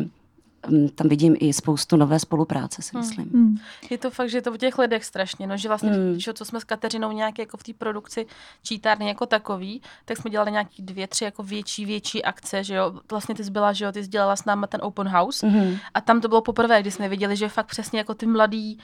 mm, 0.69 0.89
tam 0.89 1.09
vidím 1.09 1.37
i 1.41 1.53
spoustu 1.53 1.97
nové 1.97 2.19
spolupráce, 2.19 2.83
si 2.83 2.91
Hmm. 2.95 3.01
myslím. 3.07 3.31
Hm. 3.35 3.57
Je 3.91 3.99
to 3.99 4.11
fakt, 4.11 4.31
že 4.31 4.39
je 4.39 4.43
to 4.43 4.53
o 4.53 4.57
těch 4.57 4.79
lidech 4.79 5.05
strašně, 5.05 5.47
no, 5.47 5.57
že 5.57 5.69
vlastně, 5.69 5.91
Mm. 5.91 5.97
mm. 6.13 6.19
že 6.21 6.33
co 6.35 6.45
jsme 6.45 6.61
s 6.61 6.65
Kateřinou 6.65 7.13
nějak 7.13 7.39
jako 7.39 7.57
v 7.57 7.63
té 7.63 7.73
produkci 7.73 8.27
čítárny 8.63 9.09
jako 9.09 9.27
takový, 9.27 9.83
tak 10.05 10.17
jsme 10.17 10.31
dělali 10.31 10.51
nějaký 10.53 10.83
dvě, 10.83 11.07
tři 11.09 11.25
jako 11.25 11.43
větší, 11.43 11.85
větší 11.85 12.25
akce, 12.25 12.65
že 12.65 12.75
jo, 12.75 13.01
vlastně 13.11 13.35
ty 13.35 13.45
jsi 13.45 13.51
byla, 13.51 13.73
že 13.73 13.85
jo, 13.85 13.93
ty 13.93 14.03
jsi 14.05 14.09
dělala 14.09 14.37
s 14.37 14.45
náma 14.45 14.67
ten 14.67 14.81
open 14.83 15.09
house 15.09 15.47
Mm-hmm. 15.47 15.79
a 15.95 16.01
tam 16.01 16.21
to 16.21 16.29
bylo 16.29 16.41
poprvé, 16.43 16.81
kdy 16.81 16.91
jsme 16.91 17.09
viděli, 17.09 17.37
že 17.37 17.49
fakt 17.49 17.67
přesně 17.67 17.99
jako 17.99 18.15
ty 18.15 18.27
mladí, 18.27 18.79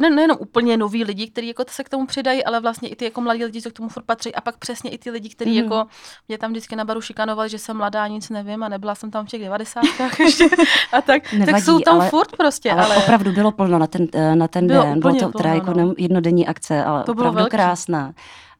ne, 0.00 0.10
nejenom 0.10 0.36
úplně 0.40 0.76
noví 0.76 1.04
lidi, 1.04 1.30
kteří 1.30 1.48
jako 1.48 1.64
se 1.68 1.84
k 1.84 1.88
tomu 1.88 2.06
přidají, 2.06 2.44
ale 2.44 2.60
vlastně 2.60 2.88
i 2.88 2.96
ty 2.96 3.04
jako 3.04 3.20
mladí 3.20 3.44
lidi, 3.44 3.62
co 3.62 3.70
k 3.70 3.72
tomu 3.72 3.88
furt 3.88 4.02
patří, 4.06 4.34
a 4.34 4.40
pak 4.40 4.56
přesně 4.56 4.90
i 4.90 4.98
ty 4.98 5.10
lidi, 5.10 5.28
kteří 5.28 5.50
mm. 5.50 5.56
jako 5.56 5.86
mě 6.28 6.38
tam 6.38 6.50
vždycky 6.50 6.76
na 6.76 6.84
baru 6.84 7.00
šikanovali, 7.00 7.48
že 7.48 7.58
jsem 7.58 7.76
mladá, 7.76 8.06
nic 8.06 8.30
nevím 8.30 8.62
a 8.62 8.68
nebyla 8.68 8.94
jsem 8.94 9.10
tam 9.10 9.26
v 9.26 9.28
těch 9.28 9.40
devadesátkách 9.42 10.20
ještě 10.26 10.44
a 10.92 11.02
tak, 11.02 11.22
tak 11.22 11.32
Nevadí, 11.32 11.64
jsou 11.64 11.78
tam 11.78 12.00
ale- 12.00 12.10
furt 12.10 12.36
prostě, 12.36 12.70
Ale, 12.72 12.84
ale, 12.84 12.96
opravdu 12.96 13.32
bylo 13.32 13.52
plno 13.52 13.78
na 13.78 13.86
ten, 13.86 14.06
eh, 14.14 14.36
na 14.36 14.48
ten 14.48 14.66
Bylo 14.66 14.82
den. 14.82 15.00
Bylo 15.00 15.14
to 15.14 15.18
teda 15.18 15.30
plno, 15.42 15.54
jako 15.54 15.72
no. 15.80 15.86
no. 15.86 15.94
jednodenní 15.98 16.46
akce, 16.46 16.84
ale 16.84 17.04
To 17.04 17.14
bylo 17.14 17.22
opravdu 17.22 17.36
velký. 17.36 17.50
krásná. 17.50 18.12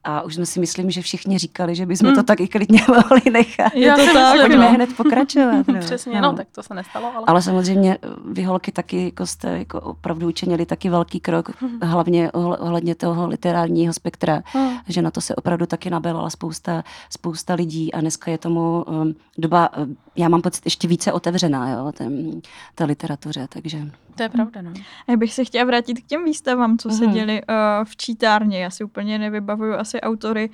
A 0.09 0.21
už 0.21 0.35
jsme 0.35 0.45
si 0.45 0.59
myslím, 0.59 0.91
že 0.91 1.01
všichni 1.01 1.37
říkali, 1.37 1.75
že 1.75 1.85
bychom 1.85 2.07
Hmm. 2.07 2.15
to 2.15 2.23
tak 2.23 2.39
i 2.39 2.47
klidně 2.47 2.81
mohli 2.87 3.21
nechat. 3.31 3.75
Já 3.75 3.95
to 3.95 4.13
tak, 4.13 4.39
Pojďme 4.41 4.57
no. 4.57 4.71
hned 4.71 4.97
pokračovat. 4.97 5.67
No. 5.73 5.79
Přesně, 5.79 6.21
no. 6.21 6.33
tak 6.33 6.47
to 6.51 6.63
se 6.63 6.73
nestalo, 6.73 7.11
ale... 7.15 7.23
Ale 7.27 7.41
samozřejmě 7.41 7.97
eh, 8.03 8.07
vy 8.31 8.43
holky 8.43 8.71
taky 8.71 9.03
jako 9.05 9.25
jste 9.25 9.57
jako 9.57 9.81
opravdu 9.81 10.27
učinili 10.27 10.65
taky 10.65 10.89
velký 10.89 11.19
krok, 11.19 11.49
hlavně 11.81 12.31
ohle- 12.31 12.57
ohledně 12.59 12.95
toho 12.95 13.27
literárního 13.27 13.93
spektra, 13.93 14.41
Hmm. 14.53 14.77
že 14.87 15.01
na 15.01 15.11
to 15.11 15.21
se 15.21 15.35
opravdu 15.35 15.65
taky 15.65 15.89
nabelala 15.89 16.29
spousta, 16.29 16.83
spousta 17.09 17.53
lidí 17.53 17.93
a 17.93 18.01
dneska 18.01 18.31
je 18.31 18.37
tomu 18.37 18.83
um, 18.87 19.15
doba, 19.37 19.69
eh, 19.73 19.85
já 20.15 20.29
mám 20.29 20.41
pocit, 20.41 20.65
ještě 20.65 20.87
více 20.87 21.11
otevřená, 21.13 21.69
jo, 21.69 21.91
ten, 21.91 22.41
té 22.75 22.83
literatuře, 22.85 23.47
takže... 23.49 23.91
To 24.17 24.23
je 24.23 24.29
pravda, 24.29 24.61
no. 24.61 24.71
Já 25.09 25.17
bych 25.17 25.33
se 25.33 25.45
chtěla 25.45 25.65
vrátit 25.65 25.93
k 26.01 26.05
těm 26.07 26.25
výstavám, 26.25 26.77
co 26.77 26.89
se 26.89 27.03
Mhm. 27.05 27.13
děly 27.13 27.41
uh, 27.41 27.55
v 27.85 27.97
čítárně. 27.97 28.59
Já 28.63 28.69
si 28.69 28.83
úplně 28.83 29.19
nevybavuju 29.19 29.73
asi 29.73 30.01
autory, 30.01 30.49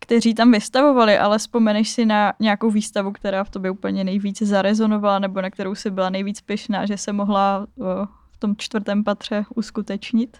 kteří 0.00 0.34
tam 0.34 0.52
vystavovali, 0.52 1.18
ale 1.18 1.38
vzpomeneš 1.38 1.88
si 1.88 2.06
na 2.06 2.32
nějakou 2.40 2.70
výstavu, 2.70 3.12
která 3.12 3.44
v 3.44 3.50
tobě 3.50 3.70
úplně 3.70 4.04
nejvíce 4.04 4.46
zarezonovala, 4.46 5.18
nebo 5.18 5.40
na 5.40 5.50
kterou 5.50 5.74
si 5.74 5.90
byla 5.90 6.10
nejvíc 6.10 6.40
pyšná, 6.40 6.86
že 6.86 6.96
se 6.96 7.12
mohla 7.12 7.66
uh, 7.74 7.86
v 8.30 8.36
tom 8.38 8.54
čtvrtém 8.58 9.04
patře 9.04 9.44
uskutečnit? 9.54 10.36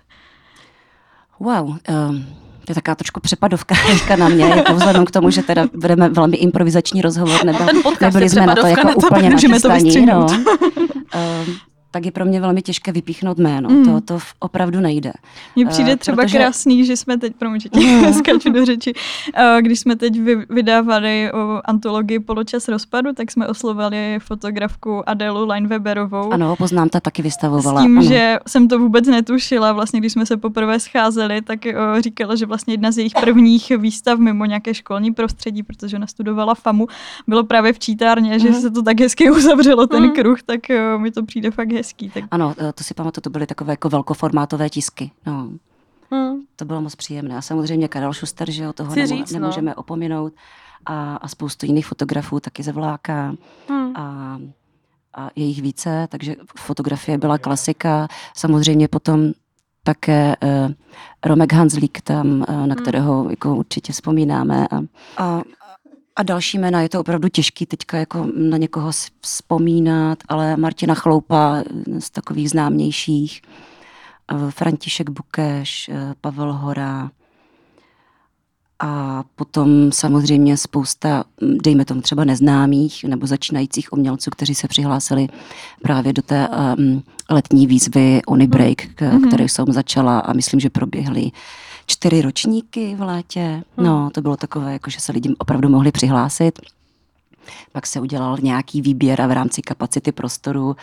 Wow, 1.41 1.69
um, 1.71 1.79
To 2.65 2.71
je 2.71 2.75
taková 2.75 2.95
trošku 2.95 3.21
přepadovka 3.21 3.75
teďka 3.87 4.17
na 4.17 4.29
mě, 4.29 4.45
jako 4.45 4.75
vzhledem 4.75 5.05
k 5.05 5.11
tomu, 5.11 5.31
že 5.31 5.43
teda 5.43 5.67
vedeme 5.73 6.09
velmi 6.09 6.37
improvizační 6.37 7.03
rozhovor, 7.03 7.45
nebo 7.45 7.59
nebyli 8.01 8.29
jsme 8.31 8.47
na 8.47 8.55
to 8.55 8.67
jako 8.67 8.87
na 8.87 8.95
to, 8.95 9.07
úplně 9.07 9.31
nachystaní. 9.31 10.07
No. 10.07 10.27
Uh, 10.27 10.35
tak 11.97 12.07
je 12.07 12.13
pro 12.13 12.25
mě 12.25 12.41
velmi 12.41 12.63
těžké 12.63 12.93
vypíchnout 12.93 13.39
jméno. 13.39 13.69
Mm. 13.71 13.85
To, 13.85 14.01
to 14.01 14.19
opravdu 14.39 14.81
nejde. 14.81 15.13
Mně 15.57 15.67
přijde 15.67 15.91
uh, 15.91 15.97
třeba 15.97 16.17
protože... 16.17 16.39
krásný, 16.39 16.85
že 16.85 16.97
jsme 16.97 17.19
teď, 17.19 17.33
promiň, 17.37 17.61
že 17.61 17.69
mm. 17.75 18.13
skáču 18.19 18.53
do 18.53 18.65
řeči, 18.65 18.93
uh, 18.95 19.61
když 19.61 19.81
jsme 19.81 19.97
teď 19.97 20.21
vy, 20.21 20.37
vydávali 20.51 21.33
o 21.33 21.61
antologii 21.65 22.19
Poločas 22.19 22.69
rozpadu, 22.69 23.13
tak 23.13 23.31
jsme 23.31 23.49
oslovali 23.49 24.19
fotografku 24.23 25.09
Adelu 25.09 25.49
Lineweberovou. 25.49 26.33
Ano, 26.33 26.57
poznám, 26.57 26.89
ta 26.89 27.01
taky 27.01 27.23
vystavovala. 27.23 27.81
S 27.81 27.85
tím, 27.85 27.99
ano. 27.99 28.09
že 28.09 28.39
jsem 28.47 28.69
to 28.69 28.79
vůbec 28.79 29.07
netušila, 29.07 29.73
vlastně 29.73 30.01
když 30.01 30.13
jsme 30.13 30.27
se 30.27 30.37
poprvé 30.37 30.81
scházeli, 30.81 31.43
tak 31.43 31.61
uh, 31.65 32.01
říkala, 32.01 32.35
že 32.35 32.47
vlastně 32.47 32.75
jedna 32.75 32.91
z 32.91 32.99
jejich 32.99 33.15
prvních 33.21 33.73
výstav 33.79 34.19
mimo 34.19 34.45
nějaké 34.45 34.75
školní 34.75 35.15
prostředí, 35.15 35.63
protože 35.63 35.97
ona 35.97 36.07
studovala 36.07 36.55
FAMu, 36.55 36.87
bylo 37.27 37.45
právě 37.45 37.73
v 37.73 37.79
čítárně, 37.79 38.33
mm. 38.33 38.39
že 38.39 38.51
mhm. 38.51 38.61
se 38.61 38.71
to 38.71 38.83
tak 38.83 39.01
hezky 39.01 39.31
uzavřelo 39.31 39.87
ten 39.87 40.03
mm. 40.03 40.13
kruh, 40.13 40.43
tak 40.43 40.61
uh, 40.71 41.03
mi 41.03 41.11
to 41.11 41.25
přijde 41.25 41.51
fakt 41.51 41.73
hezky 41.73 41.86
hezký. 41.87 42.11
Tak... 42.11 42.25
Ano, 42.31 42.55
eh, 42.59 42.73
to 42.73 42.85
si 42.85 42.95
pamatuju, 42.95 43.23
to 43.23 43.31
byly 43.31 43.47
takové 43.47 43.73
jako 43.73 43.89
velkoformátové 43.89 44.71
tisky. 44.71 45.11
No. 45.27 45.51
Hmm. 46.11 46.41
To 46.57 46.65
bylo 46.65 46.81
moc 46.81 46.95
příjemné. 46.95 47.37
A 47.37 47.43
samozřejmě 47.43 47.89
Karel 47.89 48.13
Schuster, 48.13 48.51
že 48.51 48.65
jo, 48.65 48.73
toho 48.73 48.95
nemo, 48.95 49.07
říct, 49.07 49.33
no. 49.33 49.41
nemůžeme 49.41 49.71
no. 49.71 49.75
opominout. 49.75 50.33
A, 50.87 51.17
a 51.17 51.29
spoustu 51.29 51.67
jiných 51.67 51.87
fotografů 51.87 52.41
taky 52.41 52.63
ze 52.63 52.73
vláka. 52.73 53.35
Hmm. 53.69 53.97
A, 53.97 54.39
a 55.15 55.31
je 55.37 55.45
jich 55.45 55.63
více, 55.63 56.09
takže 56.11 56.37
fotografie 56.59 57.19
byla 57.19 57.39
klasika. 57.39 58.09
Samozřejmě 58.35 58.89
potom 58.89 59.33
také 59.83 60.37
uh, 60.43 60.73
Romek 61.27 61.53
Hanzlík 61.53 62.01
tam, 62.01 62.27
uh, 62.27 62.47
na 62.47 62.55
hmm. 62.55 62.75
kterého 62.75 63.31
jako 63.31 63.57
určitě 63.57 63.93
vzpomínáme. 63.93 64.67
A, 64.71 64.77
a, 65.17 65.43
a 66.17 66.23
další 66.23 66.59
jména, 66.59 66.81
je 66.81 66.89
to 66.89 67.01
opravdu 67.01 67.29
těžký 67.29 67.67
teďka 67.67 67.99
jako 67.99 68.27
na 68.37 68.57
někoho 68.57 68.91
vzpomínat, 69.21 70.19
ale 70.29 70.57
Martina 70.57 70.95
Chloupa 70.95 71.63
z 71.99 72.11
takových 72.11 72.51
známějších, 72.51 73.43
František 74.51 75.11
Bukeš, 75.11 75.91
Pavel 76.21 76.53
Hora 76.53 77.11
a 78.79 79.25
potom 79.35 79.93
samozřejmě 79.93 80.57
spousta, 80.57 81.25
dejme 81.63 81.85
tomu 81.85 82.01
třeba 82.01 82.25
neznámých 82.25 83.05
nebo 83.05 83.27
začínajících 83.27 83.93
umělců, 83.93 84.31
kteří 84.31 84.55
se 84.55 84.69
přihlásili 84.69 85.29
právě 85.83 86.13
do 86.13 86.23
té 86.23 86.49
um, 86.49 87.03
letní 87.31 87.67
výzvy 87.67 88.23
Onibreak, 88.27 88.79
mm-hmm. 88.79 89.29
které 89.29 89.45
jsem 89.45 89.67
začala 89.69 90.19
a 90.19 90.33
myslím, 90.33 90.61
že 90.61 90.71
proběhly 90.71 91.31
čtyři 91.87 92.23
ročníky 92.23 92.95
v 92.95 93.03
létě. 93.03 93.63
Hmm. 93.77 93.87
No, 93.87 94.11
to 94.11 94.21
bylo 94.23 94.37
takové, 94.37 94.73
jako 94.73 94.91
že 94.91 95.01
se 95.01 95.13
lidi 95.13 95.35
opravdu 95.39 95.69
mohli 95.69 95.93
přihlásit. 95.93 96.61
Pak 97.73 97.87
se 97.87 98.01
udělal 98.01 98.37
nějaký 98.43 98.83
výběr 98.83 99.21
a 99.21 99.27
v 99.27 99.33
rámci 99.33 99.63
kapacity 99.63 100.13
prostoru 100.13 100.67
uh, 100.67 100.75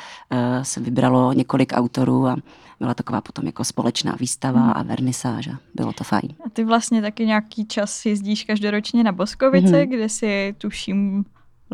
se 0.61 0.79
vybralo 0.79 1.33
několik 1.33 1.73
autorů 1.73 2.27
a 2.27 2.35
byla 2.79 2.93
taková 2.93 3.21
potom 3.21 3.45
jako 3.45 3.63
společná 3.63 4.15
výstava 4.19 4.61
hmm. 4.61 4.73
a 4.75 4.83
vernisáž. 4.83 5.49
Bylo 5.75 5.93
to 5.93 6.03
fajn. 6.03 6.29
A 6.45 6.49
ty 6.53 6.63
vlastně 6.63 7.01
taky 7.01 7.25
nějaký 7.25 7.65
čas 7.65 8.05
jezdíš 8.05 8.43
každoročně 8.43 9.03
na 9.03 9.11
Boskovice, 9.11 9.77
hmm. 9.77 9.89
kde 9.89 10.09
si 10.09 10.55
tuším 10.57 11.25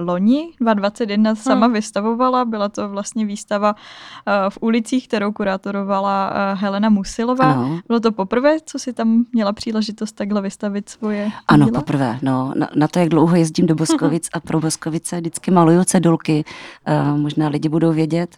loni 0.05 0.51
2021 0.59 1.35
sama 1.35 1.65
hmm. 1.65 1.73
vystavovala. 1.73 2.45
Byla 2.45 2.69
to 2.69 2.89
vlastně 2.89 3.25
výstava 3.25 3.75
uh, 3.75 4.33
v 4.49 4.57
ulicích, 4.61 5.07
kterou 5.07 5.31
kurátorovala 5.31 6.29
uh, 6.29 6.59
Helena 6.59 6.89
Musilová. 6.89 7.51
Ano. 7.51 7.79
Bylo 7.87 7.99
to 7.99 8.11
poprvé, 8.11 8.57
co 8.65 8.79
si 8.79 8.93
tam 8.93 9.25
měla 9.33 9.53
příležitost 9.53 10.11
takhle 10.11 10.41
vystavit 10.41 10.89
svoje 10.89 11.31
Ano, 11.47 11.65
díla? 11.65 11.79
poprvé. 11.79 12.19
No, 12.21 12.53
na, 12.55 12.69
na 12.75 12.87
to, 12.87 12.99
jak 12.99 13.09
dlouho 13.09 13.35
jezdím 13.35 13.65
do 13.65 13.75
Boskovic 13.75 14.29
a 14.33 14.39
pro 14.39 14.59
Boskovice 14.59 15.19
vždycky 15.19 15.51
maluju 15.51 15.83
cedulky. 15.83 16.43
Uh, 16.87 17.17
možná 17.17 17.47
lidi 17.47 17.69
budou 17.69 17.93
vědět, 17.93 18.37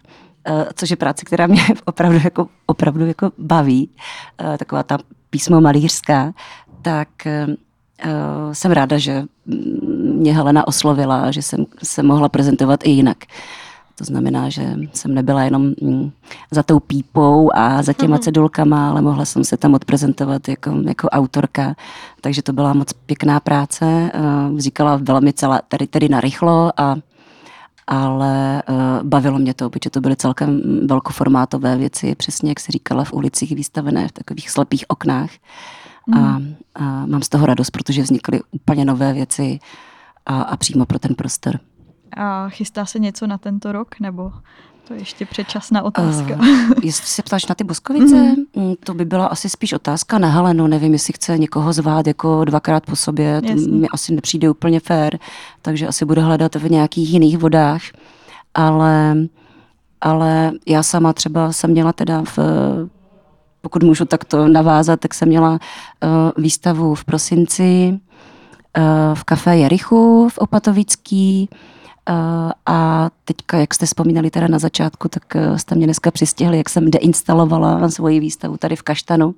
což 0.76 0.90
je 0.90 0.96
práce, 0.96 1.26
která 1.26 1.48
mě 1.48 1.62
opravdu 1.86 2.20
jako, 2.24 2.48
opravdu 2.66 3.06
jako 3.06 3.32
baví. 3.38 3.90
Taková 4.58 4.84
ta 4.84 4.98
písmo 5.30 5.62
malířská. 5.62 6.34
Tak 6.82 7.10
jsem 8.54 8.72
ráda, 8.72 8.98
že 8.98 9.24
mě 10.22 10.34
Helena 10.34 10.68
oslovila, 10.68 11.32
že 11.32 11.42
jsem 11.42 11.66
se 11.84 12.04
mohla 12.04 12.30
prezentovat 12.30 12.80
i 12.84 12.90
jinak. 12.90 13.18
To 14.02 14.06
znamená, 14.06 14.50
že 14.50 14.76
jsem 14.94 15.14
nebyla 15.14 15.44
jenom 15.44 15.74
mm, 15.82 16.12
za 16.52 16.64
tou 16.64 16.80
pípou 16.80 17.50
a 17.54 17.84
za 17.84 17.94
těma 17.94 18.16
mhm. 18.16 18.24
cedulkama, 18.24 18.90
ale 18.90 19.02
mohla 19.02 19.26
jsem 19.26 19.44
se 19.44 19.58
tam 19.58 19.74
odprezentovat 19.74 20.48
jako, 20.48 20.74
jako 20.88 21.10
autorka. 21.10 21.76
Takže 22.22 22.42
to 22.42 22.54
byla 22.54 22.74
moc 22.74 22.94
pěkná 22.94 23.40
práce. 23.40 24.12
Uh, 24.52 24.60
říkala 24.60 25.00
velmi 25.02 25.34
celá, 25.34 25.62
tady, 25.68 25.88
tady 25.88 26.10
narychlo 26.10 26.72
a 26.78 26.96
ale 27.88 28.64
uh, 28.70 29.08
bavilo 29.08 29.40
mě 29.40 29.54
to, 29.54 29.70
protože 29.70 29.90
to 29.90 30.02
byly 30.02 30.16
celkem 30.16 30.62
velkoformátové 30.88 31.78
věci, 31.78 32.16
přesně 32.16 32.52
jak 32.52 32.60
se 32.60 32.72
říkala 32.72 33.04
v 33.04 33.14
ulicích 33.14 33.56
vystavené 33.56 34.08
v 34.08 34.12
takových 34.12 34.50
slepých 34.50 34.86
oknách. 34.88 35.30
Mm. 36.08 36.18
A, 36.18 36.42
a 36.76 37.06
mám 37.06 37.22
z 37.22 37.30
toho 37.30 37.46
radost, 37.46 37.70
protože 37.70 38.02
vznikly 38.02 38.42
úplně 38.52 38.86
nové 38.86 39.14
věci 39.14 39.60
a, 40.26 40.42
a 40.42 40.58
přímo 40.58 40.86
pro 40.86 41.00
ten 41.00 41.16
prostor. 41.16 41.60
A 42.18 42.50
chystá 42.50 42.86
se 42.86 43.00
něco 43.00 43.28
na 43.28 43.38
tento 43.38 43.72
rok, 43.72 44.00
nebo 44.00 44.32
to 44.88 44.94
je 44.94 45.00
ještě 45.02 45.26
předčasná 45.26 45.84
otázka? 45.84 46.36
Uh, 46.36 46.46
jestli 46.84 47.08
se 47.08 47.24
ptáš 47.24 47.46
na 47.46 47.56
ty 47.56 47.64
Boskovice, 47.64 48.16
mm-hmm. 48.16 48.76
to 48.84 48.94
by 48.94 49.06
byla 49.06 49.26
asi 49.26 49.50
spíš 49.50 49.74
otázka 49.74 50.18
na 50.18 50.28
Helenu. 50.28 50.68
Nevím, 50.68 50.94
jestli 50.94 51.14
chce 51.14 51.38
někoho 51.38 51.74
zvát 51.74 52.08
jako 52.08 52.46
dvakrát 52.46 52.86
po 52.86 52.96
sobě. 52.96 53.42
To 53.42 53.54
mi 53.54 53.88
asi 53.88 54.14
nepřijde 54.16 54.50
úplně 54.50 54.80
fér, 54.80 55.20
takže 55.62 55.88
asi 55.88 56.06
bude 56.06 56.22
hledat 56.22 56.56
v 56.56 56.72
nějakých 56.72 57.14
jiných 57.14 57.38
vodách. 57.38 57.82
Ale, 58.54 59.16
ale 60.02 60.52
já 60.68 60.84
sama 60.84 61.14
třeba 61.14 61.52
jsem 61.52 61.72
měla 61.72 61.94
teda 61.94 62.24
v 62.24 62.40
pokud 63.62 63.84
můžu 63.84 64.06
takto 64.06 64.48
navázat, 64.48 65.00
tak 65.00 65.14
jsem 65.14 65.28
měla 65.28 65.52
uh, 65.52 65.60
výstavu 66.38 66.96
v 66.96 67.06
prosinci 67.06 68.00
v 69.14 69.24
kafé 69.24 69.58
Jerichu 69.58 70.30
v 70.30 70.38
Opatovický 70.38 71.50
uh, 72.10 72.16
a 72.66 73.10
teďka, 73.26 73.58
jak 73.58 73.74
jste 73.74 73.86
vzpomínali 73.86 74.30
teda 74.30 74.48
na 74.48 74.60
začátku, 74.60 75.08
tak 75.08 75.24
uh, 75.36 75.58
jste 75.58 75.76
mě 75.76 75.88
dneska 75.88 76.12
přistihli, 76.12 76.58
jak 76.58 76.70
jsem 76.70 76.92
deinstalovala 76.92 77.90
svoji 77.90 78.20
výstavu 78.20 78.58
tady 78.58 78.76
v 78.76 78.82
Kaštanu 78.82 79.36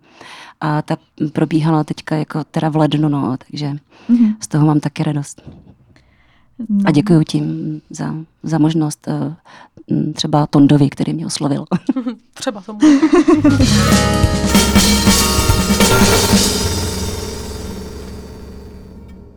a 0.61 0.81
ta 0.81 0.97
probíhala 1.33 1.83
teďka 1.83 2.15
jako 2.15 2.43
teda 2.43 2.69
v 2.69 2.75
lednu, 2.75 3.09
no, 3.09 3.37
takže 3.47 3.73
mm-hmm. 4.09 4.35
z 4.39 4.47
toho 4.47 4.65
mám 4.65 4.79
taky 4.79 5.03
radost. 5.03 5.41
No. 6.69 6.83
A 6.85 6.91
děkuji 6.91 7.23
tím 7.23 7.81
za, 7.89 8.15
za 8.43 8.57
možnost 8.57 9.07
třeba 10.13 10.47
Tondovi, 10.47 10.89
který 10.89 11.13
mě 11.13 11.25
oslovil. 11.25 11.65
třeba 12.33 12.61
tomu. 12.61 12.79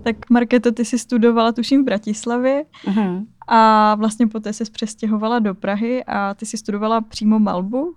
tak 0.07 0.31
Marketo, 0.31 0.73
ty 0.73 0.85
jsi 0.85 0.99
studovala 0.99 1.53
tuším 1.53 1.83
v 1.83 1.85
Bratislavě 1.85 2.65
uh-huh. 2.85 3.27
a 3.49 3.95
vlastně 3.95 4.27
poté 4.27 4.53
se 4.53 4.65
přestěhovala 4.73 5.39
do 5.39 5.55
Prahy 5.55 6.05
a 6.05 6.35
ty 6.35 6.47
jsi 6.47 6.57
studovala 6.57 7.01
přímo 7.01 7.39
malbu 7.39 7.95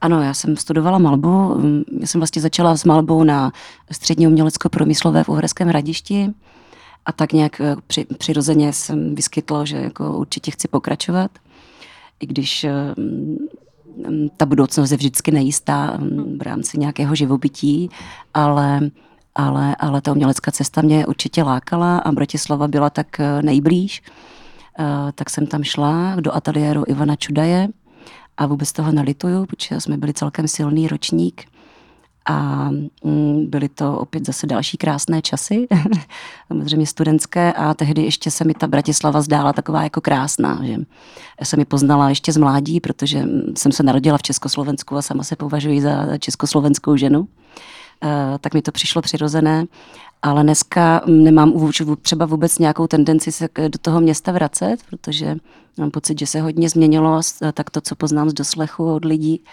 ano, 0.00 0.22
já 0.22 0.34
jsem 0.34 0.56
studovala 0.56 0.98
malbu. 0.98 1.60
Já 2.00 2.06
jsem 2.06 2.20
vlastně 2.20 2.42
začala 2.42 2.76
s 2.76 2.84
malbou 2.84 3.24
na 3.24 3.52
střední 3.90 4.26
umělecko-promyslové 4.26 5.24
v 5.24 5.28
Uherském 5.28 5.68
hradišti 5.68 6.30
a 7.06 7.12
tak 7.12 7.32
nějak 7.32 7.60
eh, 7.60 7.76
při, 7.86 8.04
přirozeně 8.18 8.72
jsem 8.72 9.14
vyskytla, 9.14 9.64
že 9.64 9.76
jako 9.76 10.18
určitě 10.18 10.50
chci 10.50 10.68
pokračovat, 10.68 11.30
i 12.20 12.26
když 12.26 12.64
eh, 12.64 12.94
mm, 12.96 14.28
ta 14.36 14.46
budoucnost 14.46 14.90
je 14.90 14.96
vždycky 14.96 15.30
nejistá 15.30 15.96
mm, 15.96 16.38
v 16.38 16.42
rámci 16.42 16.78
nějakého 16.78 17.14
živobytí, 17.14 17.90
ale, 18.34 18.90
ale, 19.34 19.76
ale 19.76 20.00
ta 20.00 20.12
umělecká 20.12 20.50
cesta 20.50 20.82
mě 20.82 21.06
určitě 21.06 21.42
lákala 21.42 21.98
a 21.98 22.12
Bratislava 22.12 22.68
byla 22.68 22.90
tak 22.90 23.20
eh, 23.20 23.42
nejblíž, 23.42 24.02
tak 25.14 25.30
jsem 25.30 25.46
tam 25.46 25.64
šla 25.64 26.16
do 26.20 26.34
ateliéru 26.34 26.84
Ivana 26.86 27.16
Čudaje 27.16 27.68
a 28.36 28.46
vůbec 28.46 28.72
toho 28.72 28.92
nelituju, 28.92 29.46
protože 29.46 29.80
jsme 29.80 29.96
byli 29.96 30.12
celkem 30.12 30.48
silný 30.48 30.88
ročník 30.88 31.44
a 32.26 32.68
mm, 33.04 33.46
byly 33.46 33.68
to 33.68 33.98
opět 33.98 34.26
zase 34.26 34.46
další 34.46 34.76
krásné 34.76 35.22
časy, 35.22 35.66
samozřejmě 36.48 36.86
studentské 36.86 37.52
a 37.52 37.74
tehdy 37.74 38.02
ještě 38.02 38.30
se 38.30 38.44
mi 38.44 38.54
ta 38.54 38.66
Bratislava 38.66 39.20
zdála 39.20 39.52
taková 39.52 39.82
jako 39.82 40.00
krásná, 40.00 40.60
že 40.62 40.76
jsem 41.42 41.58
mi 41.58 41.64
poznala 41.64 42.08
ještě 42.08 42.32
z 42.32 42.36
mládí, 42.36 42.80
protože 42.80 43.24
jsem 43.56 43.72
se 43.72 43.82
narodila 43.82 44.18
v 44.18 44.22
Československu 44.22 44.96
a 44.96 45.02
sama 45.02 45.24
se 45.24 45.36
považuji 45.36 45.80
za 45.80 46.18
československou 46.18 46.96
ženu. 46.96 47.28
Eh, 48.04 48.38
tak 48.40 48.54
mi 48.54 48.62
to 48.62 48.72
přišlo 48.72 49.02
přirozené, 49.02 49.64
ale 50.22 50.42
dneska 50.42 51.02
nemám 51.06 51.70
třeba 52.02 52.26
vůbec 52.26 52.58
nějakou 52.58 52.86
tendenci 52.86 53.32
se 53.32 53.48
do 53.68 53.78
toho 53.82 54.00
města 54.00 54.32
vracet, 54.32 54.76
protože 54.90 55.36
mám 55.78 55.90
pocit, 55.90 56.18
že 56.18 56.26
se 56.26 56.40
hodně 56.40 56.68
změnilo, 56.68 57.20
tak 57.52 57.70
to, 57.70 57.80
co 57.80 57.94
poznám 57.94 58.30
z 58.30 58.34
doslechu 58.34 58.94
od 58.94 59.04
lidí, 59.04 59.44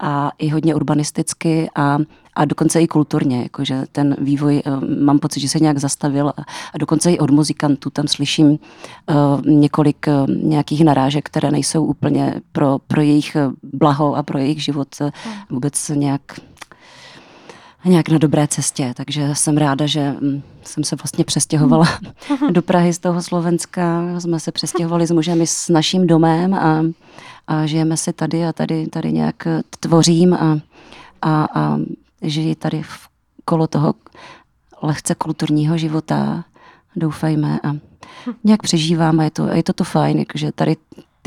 a 0.00 0.30
i 0.38 0.48
hodně 0.48 0.74
urbanisticky 0.74 1.70
a, 1.74 1.98
a 2.34 2.44
dokonce 2.44 2.82
i 2.82 2.86
kulturně, 2.86 3.42
jakože 3.42 3.84
ten 3.92 4.16
vývoj, 4.18 4.62
eh, 4.66 4.70
mám 5.02 5.18
pocit, 5.18 5.40
že 5.40 5.48
se 5.48 5.60
nějak 5.60 5.78
zastavil 5.78 6.28
a, 6.28 6.44
a 6.74 6.78
dokonce 6.78 7.12
i 7.12 7.18
od 7.18 7.30
muzikantů 7.30 7.90
tam 7.90 8.08
slyším 8.08 8.46
uh, 8.48 8.56
několik 9.46 10.06
uh, 10.06 10.34
nějakých 10.34 10.84
narážek, 10.84 11.26
které 11.26 11.50
nejsou 11.50 11.84
úplně 11.84 12.40
pro, 12.52 12.78
pro 12.86 13.00
jejich 13.00 13.36
blaho 13.62 14.14
a 14.14 14.22
pro 14.22 14.38
jejich 14.38 14.64
život 14.64 14.88
uh, 15.00 15.10
vůbec 15.50 15.88
nějak 15.88 16.22
nějak 17.84 18.08
na 18.08 18.18
dobré 18.18 18.48
cestě, 18.48 18.92
takže 18.96 19.34
jsem 19.34 19.56
ráda, 19.56 19.86
že 19.86 20.10
mm, 20.10 20.42
jsem 20.62 20.84
se 20.84 20.96
vlastně 20.96 21.24
přestěhovala 21.24 21.86
do 22.50 22.62
Prahy 22.62 22.92
z 22.92 22.98
toho 22.98 23.22
Slovenska. 23.22 24.02
Jsme 24.18 24.40
se 24.40 24.52
přestěhovali 24.52 25.06
s 25.06 25.10
mužem 25.10 25.42
i 25.42 25.46
s 25.46 25.68
naším 25.68 26.06
domem 26.06 26.54
a, 26.54 26.82
a 27.46 27.66
žijeme 27.66 27.96
si 27.96 28.12
tady 28.12 28.44
a 28.44 28.52
tady, 28.52 28.86
tady 28.86 29.12
nějak 29.12 29.48
tvořím 29.80 30.34
a, 30.34 30.58
a, 31.22 31.48
a 31.54 31.78
žiji 32.22 32.54
tady 32.54 32.82
v 32.82 33.08
kolo 33.44 33.66
toho 33.66 33.94
lehce 34.82 35.14
kulturního 35.14 35.78
života, 35.78 36.44
doufejme 36.96 37.60
a 37.62 37.76
nějak 38.44 38.62
přežíváme, 38.62 39.24
je 39.24 39.30
to, 39.30 39.46
je 39.46 39.62
to 39.62 39.72
to 39.72 39.84
fajn, 39.84 40.24
že 40.34 40.52
tady 40.52 40.76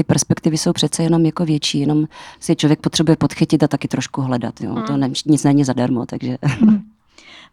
ty 0.02 0.06
perspektivy 0.06 0.58
jsou 0.58 0.74
přece 0.74 1.04
jenom 1.04 1.26
jako 1.26 1.46
větší, 1.46 1.80
jenom 1.80 2.08
si 2.40 2.56
člověk 2.56 2.80
potřebuje 2.80 3.16
podchytit 3.16 3.64
a 3.64 3.68
taky 3.68 3.88
trošku 3.88 4.22
hledat. 4.22 4.62
Jo. 4.62 4.74
Hmm. 4.74 4.84
To 4.84 4.98
ne, 4.98 5.10
nic 5.26 5.44
není 5.44 5.64
zadarmo, 5.64 6.06
takže... 6.06 6.38
Hmm. 6.42 6.82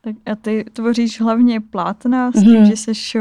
Tak 0.00 0.16
a 0.32 0.34
ty 0.36 0.64
tvoříš 0.72 1.20
hlavně 1.20 1.60
plátna 1.60 2.32
s 2.32 2.34
tím, 2.34 2.52
mm-hmm. 2.52 2.68
že 2.68 2.76
jsi 2.76 3.18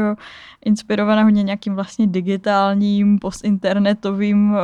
inspirovaná 0.64 1.22
hodně 1.22 1.42
nějakým 1.42 1.74
vlastně 1.74 2.06
digitálním, 2.06 3.18
postinternetovým 3.18 4.50
uh, 4.50 4.56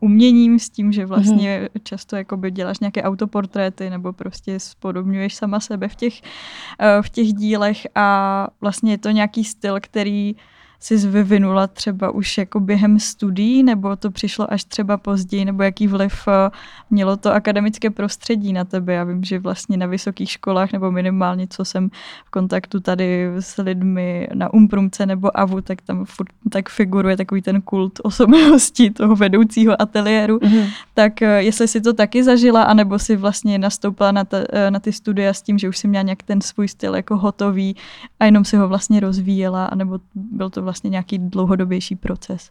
uměním, 0.00 0.58
s 0.58 0.70
tím, 0.70 0.92
že 0.92 1.06
vlastně 1.06 1.60
mm-hmm. 1.60 1.80
často 1.82 2.16
jakoby 2.16 2.50
děláš 2.50 2.78
nějaké 2.78 3.02
autoportréty 3.02 3.90
nebo 3.90 4.12
prostě 4.12 4.60
spodobňuješ 4.60 5.34
sama 5.34 5.60
sebe 5.60 5.88
v 5.88 5.94
těch, 5.94 6.14
uh, 6.20 7.02
v 7.02 7.10
těch 7.10 7.32
dílech 7.32 7.86
a 7.94 8.48
vlastně 8.60 8.92
je 8.92 8.98
to 8.98 9.10
nějaký 9.10 9.44
styl, 9.44 9.76
který 9.80 10.36
jsi 10.82 10.96
vyvinula 10.96 11.66
třeba 11.66 12.10
už 12.10 12.38
jako 12.38 12.60
během 12.60 12.98
studií, 12.98 13.62
nebo 13.62 13.96
to 13.96 14.10
přišlo 14.10 14.52
až 14.52 14.64
třeba 14.64 14.96
později, 14.96 15.44
nebo 15.44 15.62
jaký 15.62 15.86
vliv 15.86 16.28
eh, 16.28 16.50
mělo 16.90 17.16
to 17.16 17.32
akademické 17.32 17.90
prostředí 17.90 18.52
na 18.52 18.64
tebe? 18.64 18.92
Já 18.92 19.04
vím, 19.04 19.24
že 19.24 19.38
vlastně 19.38 19.76
na 19.76 19.86
vysokých 19.86 20.30
školách, 20.30 20.72
nebo 20.72 20.90
minimálně, 20.90 21.46
co 21.50 21.64
jsem 21.64 21.88
v 22.24 22.30
kontaktu 22.30 22.80
tady 22.80 23.30
s 23.40 23.62
lidmi 23.62 24.28
na 24.34 24.54
Umprumce 24.54 25.06
nebo 25.06 25.38
AVU, 25.40 25.60
tak 25.60 25.82
tam 25.82 26.04
furt 26.04 26.28
tak 26.50 26.68
figuruje 26.68 27.16
takový 27.16 27.42
ten 27.42 27.62
kult 27.62 28.00
osobnosti 28.02 28.90
toho 28.90 29.16
vedoucího 29.16 29.82
ateliéru. 29.82 30.38
Mm-hmm. 30.38 30.66
Tak 30.94 31.22
eh, 31.22 31.42
jestli 31.42 31.68
si 31.68 31.80
to 31.80 31.92
taky 31.92 32.24
zažila, 32.24 32.62
anebo 32.62 32.98
si 32.98 33.16
vlastně 33.16 33.58
nastoupila 33.58 34.12
na, 34.12 34.24
ta, 34.24 34.38
eh, 34.52 34.70
na 34.70 34.80
ty 34.80 34.92
studia 34.92 35.34
s 35.34 35.42
tím, 35.42 35.58
že 35.58 35.68
už 35.68 35.78
si 35.78 35.88
měla 35.88 36.02
nějak 36.02 36.22
ten 36.22 36.40
svůj 36.40 36.68
styl 36.68 36.96
jako 36.96 37.16
hotový 37.16 37.76
a 38.20 38.24
jenom 38.24 38.44
si 38.44 38.56
ho 38.56 38.68
vlastně 38.68 39.00
rozvíjela, 39.00 39.66
anebo 39.66 39.98
byl 40.14 40.50
to 40.50 40.62
vlastně 40.62 40.71
vlastně 40.72 40.90
nějaký 40.90 41.18
dlouhodobější 41.18 41.96
proces. 41.96 42.50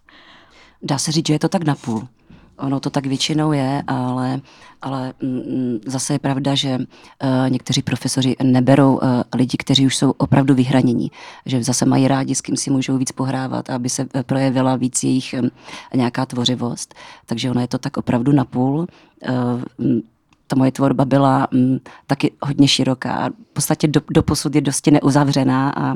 Dá 0.83 0.97
se 0.97 1.11
říct, 1.11 1.27
že 1.27 1.33
je 1.33 1.39
to 1.39 1.49
tak 1.49 1.63
napůl. 1.63 2.07
Ono 2.57 2.79
to 2.79 2.89
tak 2.89 3.05
většinou 3.05 3.51
je, 3.51 3.83
ale, 3.87 4.41
ale 4.81 5.13
mm, 5.21 5.29
mm, 5.29 5.79
zase 5.85 6.13
je 6.13 6.19
pravda, 6.19 6.55
že 6.55 6.77
uh, 6.77 7.49
někteří 7.49 7.81
profesoři 7.81 8.35
neberou 8.43 8.93
uh, 8.93 9.01
lidi, 9.35 9.57
kteří 9.57 9.85
už 9.85 9.97
jsou 9.97 10.11
opravdu 10.11 10.55
vyhranění, 10.55 11.11
že 11.45 11.63
zase 11.63 11.85
mají 11.85 12.07
rádi, 12.07 12.35
s 12.35 12.41
kým 12.41 12.57
si 12.57 12.69
můžou 12.69 12.97
víc 12.97 13.11
pohrávat, 13.11 13.69
aby 13.69 13.89
se 13.89 14.05
eh, 14.13 14.23
projevila 14.23 14.75
víc 14.75 15.03
jejich 15.03 15.35
nějaká 15.95 16.25
tvořivost. 16.25 16.93
Takže 17.25 17.51
ono 17.51 17.61
je 17.61 17.67
to 17.67 17.77
tak 17.77 17.97
opravdu 17.97 18.31
napůl. 18.31 18.87
Uh, 19.29 20.01
ta 20.47 20.55
moje 20.55 20.71
tvorba 20.71 21.05
byla 21.05 21.47
taky 22.07 22.31
hodně 22.41 22.67
široká. 22.67 23.29
V 23.29 23.53
podstatě 23.53 23.87
do, 23.87 24.01
do 24.11 24.23
posud 24.23 24.55
je 24.55 24.61
dosti 24.61 24.91
neuzavřená 24.91 25.73
a 25.77 25.95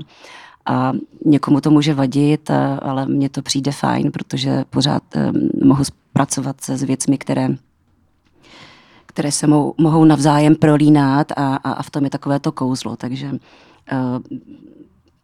a 0.66 0.94
někomu 1.26 1.62
to 1.62 1.72
může 1.72 1.94
vadit, 1.94 2.52
ale 2.82 3.06
mně 3.06 3.30
to 3.30 3.42
přijde 3.42 3.72
fajn, 3.72 4.12
protože 4.12 4.64
pořád 4.70 5.04
mohu 5.64 5.84
pracovat 6.14 6.62
se 6.62 6.78
s 6.78 6.84
věcmi, 6.84 7.18
které 7.18 7.50
které 9.16 9.32
se 9.32 9.48
mou, 9.48 9.74
mohou 9.78 10.06
navzájem 10.06 10.56
prolínat 10.56 11.32
a, 11.32 11.56
a, 11.56 11.72
a 11.72 11.84
v 11.84 11.90
tom 11.90 12.04
je 12.04 12.10
takové 12.10 12.40
to 12.40 12.52
kouzlo. 12.52 12.96
Takže 12.96 13.32
uh, 13.32 13.38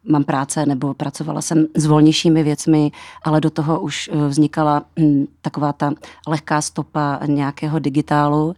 mám 0.04 0.24
práce 0.24 0.66
nebo 0.66 0.94
pracovala 0.94 1.42
jsem 1.42 1.66
s 1.76 1.86
volnějšími 1.86 2.44
věcmi, 2.44 2.92
ale 3.24 3.42
do 3.42 3.50
toho 3.50 3.80
už 3.80 4.10
uh, 4.14 4.28
vznikala 4.28 4.84
hm, 5.00 5.26
taková 5.42 5.74
ta 5.74 5.92
lehká 6.28 6.62
stopa 6.62 7.20
nějakého 7.26 7.80
digitálu 7.80 8.56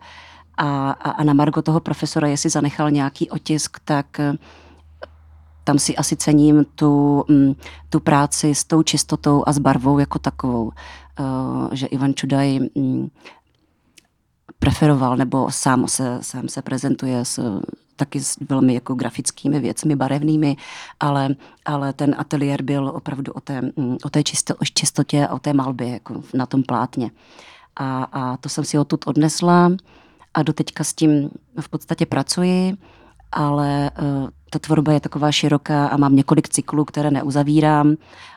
a, 0.57 0.91
a, 0.91 1.11
a 1.11 1.23
na 1.23 1.33
Margo 1.33 1.61
toho 1.61 1.79
profesora, 1.79 2.27
jestli 2.27 2.49
zanechal 2.49 2.91
nějaký 2.91 3.29
otisk, 3.29 3.77
tak 3.85 4.05
uh, 4.19 4.35
tam 5.63 5.79
si 5.79 5.95
asi 5.95 6.15
cením 6.15 6.65
tu, 6.75 7.23
mm, 7.27 7.53
tu 7.89 7.99
práci 7.99 8.55
s 8.55 8.63
tou 8.63 8.83
čistotou 8.83 9.43
a 9.47 9.53
s 9.53 9.59
barvou 9.59 9.99
jako 9.99 10.19
takovou. 10.19 10.71
Eh, 11.19 11.75
že 11.75 11.87
Ivan 11.87 12.13
Čudaj 12.13 12.59
mm, 12.75 13.09
preferoval, 14.59 15.17
nebo 15.17 15.51
sám 15.51 15.87
se, 15.87 16.17
sám 16.21 16.47
se 16.47 16.61
prezentuje 16.61 17.25
s, 17.25 17.61
taky 17.95 18.19
s 18.19 18.37
velmi 18.49 18.73
jako 18.73 18.95
grafickými 18.95 19.59
věcmi, 19.59 19.95
barevnými, 19.95 20.57
ale, 20.99 21.35
ale 21.65 21.93
ten 21.93 22.15
ateliér 22.17 22.61
byl 22.61 22.87
opravdu 22.87 23.33
o 23.33 23.39
té, 23.39 23.61
mm, 23.61 23.97
o 24.03 24.09
té 24.09 24.23
čisto, 24.23 24.53
čistotě 24.73 25.27
a 25.27 25.33
o 25.33 25.39
té 25.39 25.53
malbě 25.53 25.89
jako 25.89 26.23
na 26.33 26.45
tom 26.45 26.63
plátně. 26.63 27.11
A, 27.75 28.03
a 28.03 28.37
to 28.37 28.49
jsem 28.49 28.63
si 28.63 28.79
odtud 28.79 29.07
odnesla 29.07 29.71
a 30.33 30.43
doteďka 30.43 30.83
s 30.83 30.93
tím 30.93 31.29
v 31.61 31.69
podstatě 31.69 32.05
pracuji, 32.05 32.77
ale 33.31 33.91
uh, 34.01 34.29
ta 34.53 34.59
tvorba 34.59 34.93
je 34.93 34.99
taková 34.99 35.31
široká 35.31 35.87
a 35.87 35.97
mám 35.97 36.15
několik 36.15 36.49
cyklů, 36.49 36.85
které 36.85 37.11
neuzavírám 37.11 37.95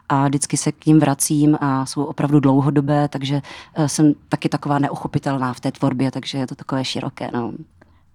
a 0.09 0.29
vždycky 0.29 0.57
se 0.57 0.73
k 0.73 0.87
ním 0.87 1.01
vracím 1.01 1.59
a 1.61 1.87
jsou 1.87 2.05
opravdu 2.05 2.41
dlouhodobé, 2.41 3.09
takže 3.09 3.43
eh, 3.75 3.89
jsem 3.89 4.13
taky 4.29 4.49
taková 4.49 4.79
neuchopitelná 4.79 5.53
v 5.53 5.61
té 5.61 5.73
tvorbě, 5.73 6.11
takže 6.11 6.39
je 6.39 6.47
to 6.47 6.55
takové 6.55 6.85
široké. 6.85 7.31
No. 7.33 7.53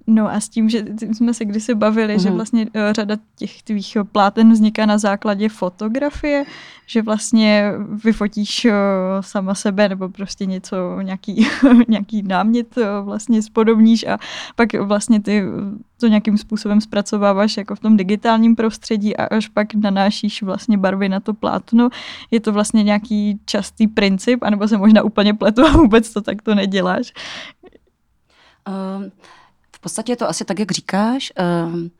No 0.07 0.31
a 0.31 0.39
s 0.39 0.49
tím, 0.49 0.69
že 0.69 0.85
jsme 1.13 1.33
se 1.33 1.45
kdysi 1.45 1.75
bavili, 1.75 2.15
mm-hmm. 2.15 2.21
že 2.21 2.29
mhm. 2.29 2.35
vlastně 2.35 2.65
uh, 2.65 2.71
řada 2.91 3.15
těch 3.35 3.63
tvých 3.63 3.97
pláten 4.11 4.51
vzniká 4.51 4.85
na 4.85 4.97
základě 4.97 5.49
fotografie, 5.49 6.43
že 6.85 7.01
vlastně 7.01 7.71
vyfotíš 8.03 8.65
uh, 8.65 8.71
sama 9.21 9.55
sebe 9.55 9.89
nebo 9.89 10.09
prostě 10.09 10.45
něco, 10.45 11.01
nějaký, 11.01 11.47
nějaký 11.87 12.23
námět 12.23 12.75
vlastně 13.03 13.41
spodobníš 13.41 14.07
a 14.07 14.17
pak 14.55 14.73
vlastně 14.73 15.21
ty 15.21 15.43
to 15.99 16.07
nějakým 16.07 16.37
způsobem 16.37 16.81
zpracováváš 16.81 17.57
jako 17.57 17.75
v 17.75 17.79
tom 17.79 17.97
digitálním 17.97 18.55
prostředí 18.55 19.17
a 19.17 19.25
až 19.25 19.47
pak 19.47 19.73
nanášíš 19.73 20.43
vlastně 20.43 20.77
barvy 20.77 21.09
na 21.09 21.19
to 21.19 21.33
plátno. 21.33 21.89
Je 22.31 22.39
to 22.39 22.51
vlastně 22.53 22.83
nějaký 22.83 23.39
častý 23.45 23.87
princip, 23.87 24.43
anebo 24.43 24.67
se 24.67 24.77
možná 24.77 25.03
úplně 25.03 25.33
pletu 25.33 25.65
a 25.65 25.71
vůbec 25.71 26.13
to 26.13 26.21
takto 26.21 26.55
neděláš? 26.55 27.13
Um 28.67 29.11
podstatě 29.82 30.12
je 30.12 30.15
to 30.15 30.30
asi 30.30 30.46
tak, 30.46 30.60
jak 30.60 30.72
říkáš. 30.72 31.34
Ehm, 31.36 31.91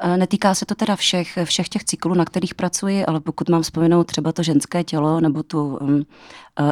e, 0.00 0.16
netýká 0.16 0.54
se 0.54 0.66
to 0.66 0.74
teda 0.74 0.96
všech, 0.96 1.38
všech 1.44 1.68
těch 1.68 1.84
cyklů, 1.84 2.14
na 2.14 2.24
kterých 2.24 2.54
pracuji, 2.54 3.06
ale 3.06 3.20
pokud 3.20 3.48
mám 3.48 3.62
vzpomenout 3.62 4.04
třeba 4.04 4.32
to 4.32 4.42
ženské 4.42 4.84
tělo 4.84 5.20
nebo 5.20 5.42
tu 5.42 5.76
um, 5.76 6.06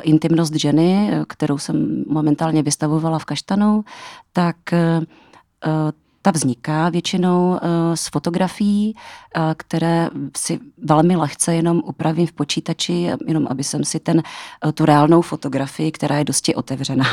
intimnost 0.03 0.55
ženy, 0.55 1.11
kterou 1.29 1.59
jsem 1.59 2.05
momentálně 2.09 2.63
vystavovala 2.63 3.19
v 3.19 3.25
Kaštanu, 3.25 3.85
tak 4.33 4.57
uh, 4.73 5.05
ta 6.25 6.31
vzniká 6.31 6.89
většinou 6.89 7.51
uh, 7.51 7.59
z 7.95 8.09
fotografií, 8.09 8.95
uh, 8.95 9.43
které 9.57 10.09
si 10.37 10.61
velmi 10.79 11.17
lehce 11.17 11.55
jenom 11.55 11.83
upravím 11.85 12.27
v 12.27 12.33
počítači, 12.33 13.11
jenom 13.27 13.47
aby 13.51 13.65
jsem 13.65 13.85
si 13.85 14.01
ten, 14.01 14.23
uh, 14.65 14.73
tu 14.73 14.85
reálnou 14.85 15.23
fotografii, 15.23 15.93
která 15.93 16.19
je 16.19 16.25
dosti 16.25 16.55
otevřená 16.55 17.05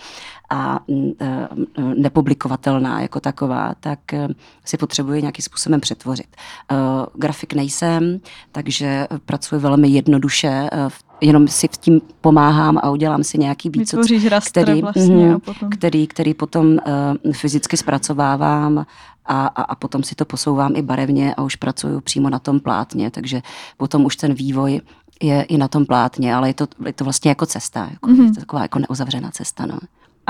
a 0.50 0.80
uh, 0.86 1.06
nepublikovatelná 1.94 3.00
jako 3.00 3.20
taková, 3.20 3.74
tak 3.80 3.98
si 4.64 4.76
potřebuji 4.76 5.20
nějakým 5.20 5.42
způsobem 5.42 5.80
přetvořit. 5.80 6.36
Grafik 7.14 7.54
nejsem, 7.54 8.20
takže 8.52 9.06
pracuji 9.24 9.60
velmi 9.60 9.88
jednoduše 9.88 10.68
v 10.88 11.09
jenom 11.20 11.48
si 11.48 11.68
v 11.68 11.76
tím 11.76 12.00
pomáhám 12.20 12.78
a 12.78 12.90
udělám 12.90 13.24
si 13.24 13.38
nějaký 13.38 13.70
výcud, 13.70 14.00
který, 14.50 14.82
vlastně 14.82 15.28
mm, 15.28 15.40
potom... 15.40 15.70
který, 15.70 16.06
který 16.06 16.34
potom 16.34 16.66
uh, 17.24 17.32
fyzicky 17.32 17.76
zpracovávám 17.76 18.86
a, 19.26 19.46
a, 19.46 19.62
a 19.62 19.74
potom 19.74 20.02
si 20.02 20.14
to 20.14 20.24
posouvám 20.24 20.72
i 20.76 20.82
barevně 20.82 21.34
a 21.34 21.42
už 21.42 21.56
pracuju 21.56 22.00
přímo 22.00 22.30
na 22.30 22.38
tom 22.38 22.60
plátně, 22.60 23.10
takže 23.10 23.42
potom 23.76 24.04
už 24.04 24.16
ten 24.16 24.34
vývoj 24.34 24.80
je 25.22 25.42
i 25.42 25.58
na 25.58 25.68
tom 25.68 25.86
plátně, 25.86 26.34
ale 26.34 26.48
je 26.48 26.54
to, 26.54 26.66
je 26.86 26.92
to 26.92 27.04
vlastně 27.04 27.28
jako 27.28 27.46
cesta, 27.46 27.88
jako, 27.90 28.10
mm-hmm. 28.10 28.24
je 28.24 28.32
to 28.32 28.40
taková 28.40 28.62
jako 28.62 28.78
neuzavřená 28.78 29.30
cesta. 29.30 29.66
No. 29.66 29.78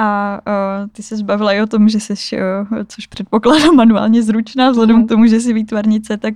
A 0.02 0.40
uh, 0.46 0.88
ty 0.92 1.02
se 1.02 1.16
zbavila 1.16 1.52
i 1.52 1.60
o 1.60 1.66
tom, 1.66 1.88
že 1.88 2.00
jsi, 2.00 2.14
uh, 2.36 2.78
což 2.88 3.06
předpokládám, 3.06 3.76
manuálně 3.76 4.22
zručná, 4.22 4.70
vzhledem 4.70 4.96
mm. 4.96 5.06
k 5.06 5.08
tomu, 5.08 5.26
že 5.26 5.40
jsi 5.40 5.52
výtvarnice, 5.52 6.16
tak 6.16 6.34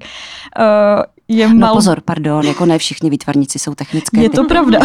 uh, 0.59 1.03
je 1.29 1.48
mal... 1.48 1.68
No 1.68 1.74
pozor, 1.74 2.00
pardon, 2.00 2.46
jako 2.46 2.66
ne 2.66 2.79
všichni 2.79 3.11
výtvarníci 3.11 3.59
jsou 3.59 3.74
technické. 3.74 4.22
Je 4.22 4.31
to 4.31 4.44
pravda. 4.44 4.79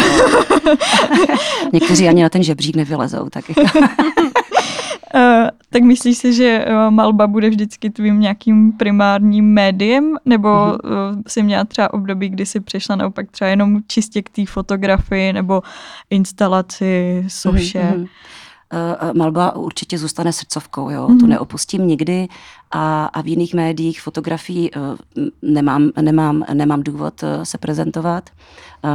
Někteří 1.72 2.08
ani 2.08 2.22
na 2.22 2.28
ten 2.28 2.42
žebřík 2.42 2.76
nevylezou. 2.76 3.28
Tak 3.28 3.48
jako. 3.48 3.78
Uh, 3.78 5.48
tak 5.70 5.82
myslíš 5.82 6.18
si, 6.18 6.32
že 6.32 6.64
uh, 6.68 6.90
malba 6.90 7.26
bude 7.26 7.50
vždycky 7.50 7.90
tvým 7.90 8.20
nějakým 8.20 8.72
primárním 8.72 9.52
médiem, 9.52 10.16
nebo 10.24 10.48
mm-hmm. 10.48 11.14
uh, 11.16 11.22
jsi 11.26 11.42
měla 11.42 11.64
třeba 11.64 11.94
období, 11.94 12.28
kdy 12.28 12.46
jsi 12.46 12.60
přišla 12.60 12.96
naopak 12.96 13.30
třeba 13.30 13.50
jenom 13.50 13.80
čistě 13.86 14.22
k 14.22 14.30
té 14.30 14.46
fotografii 14.46 15.32
nebo 15.32 15.62
instalaci, 16.10 17.24
soše? 17.28 17.92
Mm-hmm. 17.96 18.08
Uh, 18.72 19.14
malba 19.14 19.56
určitě 19.56 19.98
zůstane 19.98 20.32
srdcovkou, 20.32 20.90
jo? 20.90 21.08
Mm-hmm. 21.08 21.20
to 21.20 21.26
neopustím 21.26 21.86
nikdy 21.86 22.28
a, 22.70 23.04
a 23.06 23.20
v 23.20 23.26
jiných 23.26 23.54
médiích 23.54 24.02
fotografii 24.02 24.70
uh, 24.70 24.82
nemám, 25.42 25.90
nemám, 26.00 26.44
nemám 26.54 26.82
důvod 26.82 27.24
se 27.42 27.58
prezentovat, 27.58 28.30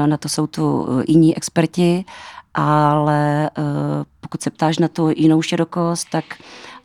na 0.05 0.17
to 0.17 0.29
jsou 0.29 0.47
tu 0.47 0.87
jiní 1.07 1.37
experti, 1.37 2.05
ale 2.53 3.49
pokud 4.21 4.41
se 4.41 4.49
ptáš 4.49 4.77
na 4.77 4.87
tu 4.87 5.09
jinou 5.15 5.41
širokost, 5.41 6.09
tak 6.09 6.25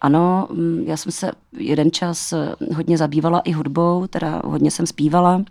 ano, 0.01 0.49
mm, 0.51 0.85
já 0.87 0.97
jsem 0.97 1.13
se 1.13 1.33
jeden 1.57 1.91
čas 1.91 2.35
hodně 2.77 2.99
zabývala 2.99 3.41
i 3.41 3.53
hudbou, 3.53 4.07
teda 4.07 4.43
hodně 4.45 4.71
jsem 4.71 4.87
zpívala, 4.87 5.43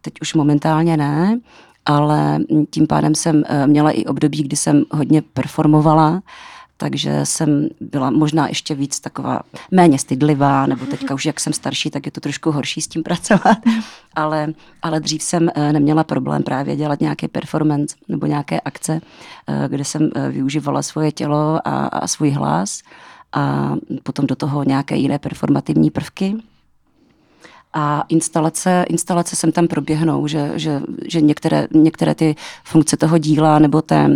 teď 0.00 0.14
už 0.22 0.34
momentálně 0.34 0.96
ne, 0.96 1.40
ale 1.86 2.38
tím 2.70 2.86
pádem 2.86 3.14
jsem 3.14 3.42
eh, 3.46 3.66
měla 3.66 3.90
i 3.90 4.04
období, 4.04 4.42
kdy 4.42 4.56
jsem 4.56 4.84
hodně 4.90 5.22
performovala, 5.22 6.22
takže 6.76 7.20
jsem 7.24 7.68
byla 7.80 8.10
možná 8.10 8.48
ještě 8.48 8.74
víc 8.74 9.00
taková 9.00 9.40
méně 9.70 9.98
stydlivá, 9.98 10.66
nebo 10.66 10.86
teďka 10.86 11.14
už 11.14 11.26
jak 11.26 11.40
jsem 11.40 11.52
starší, 11.52 11.90
tak 11.90 12.06
je 12.06 12.12
to 12.12 12.20
trošku 12.20 12.50
horší 12.50 12.80
s 12.80 12.88
tím 12.88 13.02
pracovat, 13.02 13.58
ale, 14.14 14.52
ale 14.82 15.00
dřív 15.00 15.22
jsem 15.22 15.48
eh, 15.54 15.72
neměla 15.72 16.04
problém 16.04 16.42
právě 16.42 16.76
dělat 16.76 17.00
nějaké 17.00 17.28
performance 17.28 17.96
nebo 18.08 18.26
nějaké 18.26 18.60
akce, 18.60 19.00
eh, 19.46 19.68
kde 19.68 19.84
jsem 19.84 20.10
využívala 20.30 20.82
svoje 20.82 21.12
tělo 21.12 21.60
a, 21.64 21.86
a 21.86 22.06
svůj 22.06 22.30
hlas 22.30 22.82
a 23.32 23.74
potom 24.02 24.26
do 24.26 24.36
toho 24.36 24.64
nějaké 24.64 24.96
jiné 24.96 25.18
performativní 25.18 25.90
prvky 25.90 26.36
a 27.72 28.04
instalace, 28.08 28.84
instalace 28.88 29.36
sem 29.36 29.52
tam 29.52 29.68
proběhnou, 29.68 30.26
že, 30.26 30.52
že, 30.54 30.80
že 31.08 31.20
některé, 31.20 31.68
některé 31.70 32.14
ty 32.14 32.36
funkce 32.64 32.96
toho 32.96 33.18
díla 33.18 33.58
nebo 33.58 33.82
té, 33.82 34.06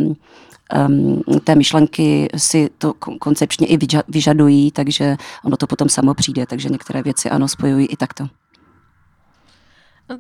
um, 0.89 1.23
té 1.45 1.55
myšlenky 1.55 2.29
si 2.37 2.71
to 2.79 2.95
koncepčně 2.95 3.67
i 3.67 3.79
vyžadují, 4.09 4.71
takže 4.71 5.17
ono 5.45 5.57
to 5.57 5.67
potom 5.67 5.89
samo 5.89 6.15
přijde, 6.15 6.47
takže 6.47 6.69
některé 6.69 7.03
věci 7.03 7.31
ano 7.31 7.49
spojují 7.49 7.87
i 7.87 7.97
takto. 7.97 8.29